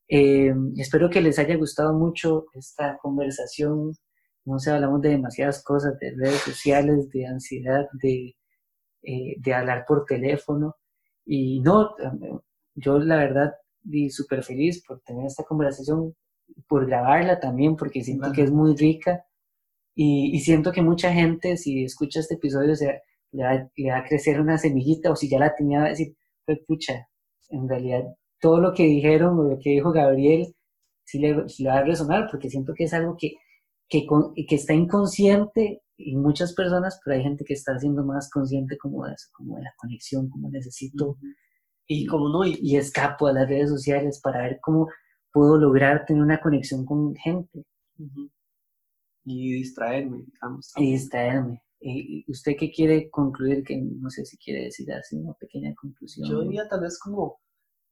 [0.10, 3.94] Eh, espero que les haya gustado mucho esta conversación.
[4.46, 8.36] No sé, hablamos de demasiadas cosas, de redes sociales, de ansiedad, de,
[9.04, 10.76] eh, de hablar por teléfono.
[11.26, 12.40] Y no, eh,
[12.76, 13.54] yo la verdad,
[14.10, 16.16] súper feliz por tener esta conversación,
[16.68, 19.26] por grabarla también, porque siento que es muy rica.
[19.96, 23.02] Y, y siento que mucha gente, si escucha este episodio, se,
[23.32, 25.90] le, va, le va a crecer una semillita, o si ya la tenía, va a
[25.90, 27.08] decir, pues pucha,
[27.50, 28.04] en realidad
[28.42, 30.56] todo lo que dijeron o lo que dijo Gabriel,
[31.06, 33.34] sí le, sí le va a resonar, porque siento que es algo que,
[33.90, 38.30] que, con- que está inconsciente en muchas personas, pero hay gente que está siendo más
[38.30, 41.18] consciente como de eso, como de la conexión, como necesito
[41.88, 44.90] Y como no, y, y escapo a las redes sociales para ver cómo
[45.34, 47.64] puedo lograr tener una conexión con gente.
[49.26, 50.72] Y distraerme, digamos.
[50.78, 51.62] y distraerme.
[51.80, 53.64] ¿Y y usted qué quiere concluir?
[53.64, 56.28] Que no sé si quiere decir así una pequeña conclusión.
[56.28, 57.40] Yo diría tal vez como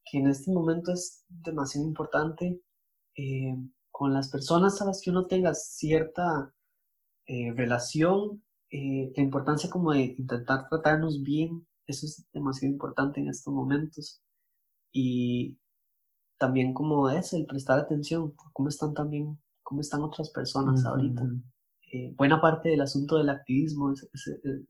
[0.06, 2.62] que en este momento es demasiado importante
[3.18, 3.56] eh,
[3.92, 6.54] con las personas a las que uno tenga cierta
[7.28, 13.30] eh, relación, eh, la importancia como de intentar tratarnos bien, eso es demasiado importante en
[13.30, 14.22] estos momentos.
[14.92, 15.58] Y
[16.38, 21.24] también como es el prestar atención, cómo están también, cómo están otras personas Ujú, ahorita.
[21.24, 21.42] ujú.
[21.94, 24.62] eh, buena parte del asunto del activismo es, es- es-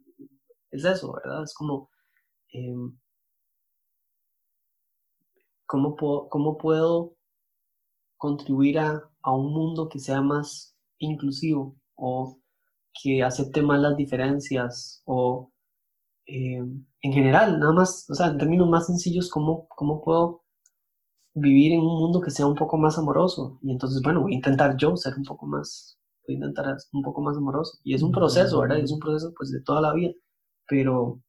[0.71, 1.43] es eso, ¿verdad?
[1.43, 1.89] Es como,
[2.53, 2.97] em,
[5.65, 7.15] ¿cómo, puedo, cómo puedo
[8.17, 12.39] contribuir a, a un mundo que sea más inclusivo o
[13.01, 15.51] que acepte más las diferencias o
[16.25, 20.43] em, en general, nada más, o sea, en términos más sencillos, ¿cómo, cómo puedo
[21.35, 23.59] vivir en un mundo que sea un poco más amoroso?
[23.61, 27.01] Y entonces, bueno, voy a intentar yo ser un poco más, voy a intentar un
[27.03, 27.77] poco más amoroso.
[27.83, 28.77] Y es un proceso, ¿verdad?
[28.77, 30.13] Y es un proceso pues de toda la vida,
[30.67, 31.21] pero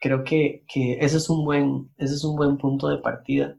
[0.00, 3.58] creo que, que ese es un buen, ese es un buen punto de partida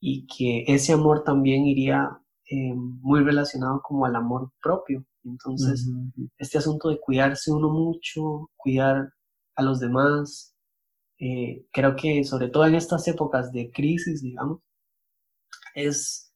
[0.00, 2.10] y que ese amor también iría
[2.50, 5.04] eh, muy relacionado como al amor propio.
[5.24, 6.24] Entonces, Ujú, ujú.
[6.38, 9.12] este asunto de cuidarse uno mucho, cuidar
[9.56, 10.54] a los demás,
[11.20, 14.60] eh, creo que sobre todo en estas épocas de crisis, digamos,
[15.74, 16.32] es,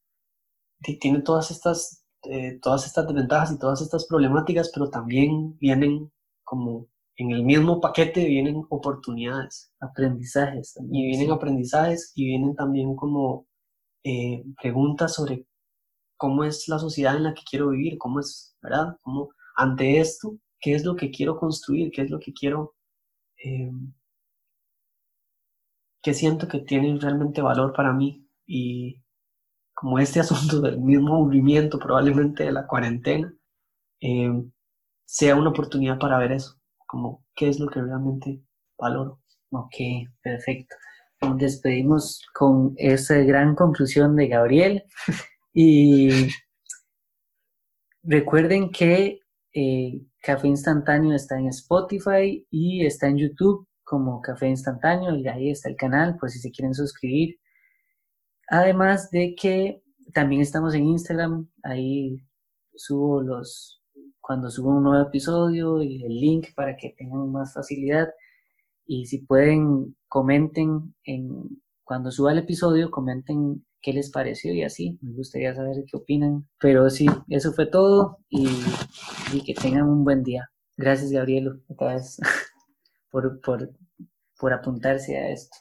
[0.82, 6.12] ti- tiene todas estas, eh, todas estas desventajas y todas estas problemáticas, pero también vienen
[6.44, 11.04] como en el mismo paquete, vienen oportunidades Aprendizajes también.
[11.04, 11.32] y vienen sí.
[11.32, 13.46] aprendizajes y vienen también como
[14.04, 15.46] eh, preguntas sobre
[16.16, 18.96] cómo es la sociedad en la que quiero vivir, cómo es, ¿verdad?
[19.02, 21.90] Cómo, ante esto, ¿qué es lo que quiero construir?
[21.90, 22.74] ¿Qué es lo que quiero,
[23.44, 23.70] eh,
[26.02, 28.26] qué siento que tiene realmente valor para mí?
[28.46, 29.02] Y
[29.74, 33.34] como este asunto del mismo aburrimiento probablemente de la cuarentena,
[34.00, 34.30] eh,
[35.04, 38.40] sea una oportunidad para ver eso, como qué es lo que realmente
[38.78, 39.20] valoro.
[39.50, 39.76] Ok,
[40.22, 40.76] perfecto.
[41.20, 44.84] Nos despedimos con esa gran conclusión de Gabriel.
[45.56, 46.10] Y
[48.02, 49.20] recuerden que
[49.52, 55.50] eh, Café Instantáneo está en Spotify y está en YouTube como Café Instantáneo y ahí
[55.50, 57.38] está el canal por si se quieren suscribir.
[58.48, 59.82] Además de que
[60.12, 62.18] también estamos en Instagram, ahí
[62.74, 63.83] subo los,
[64.26, 68.08] cuando subo un nuevo episodio y el link para que tengan más facilidad.
[68.86, 74.98] Y si pueden, comenten en, cuando suba el episodio, comenten qué les pareció y así.
[75.02, 76.48] Me gustaría saber qué opinan.
[76.58, 78.48] Pero sí, eso fue todo y,
[79.34, 80.48] y que tengan un buen día.
[80.78, 82.18] Gracias, Gabrielo, otra vez,
[83.10, 83.70] por, por,
[84.38, 85.54] por apuntarse a esto.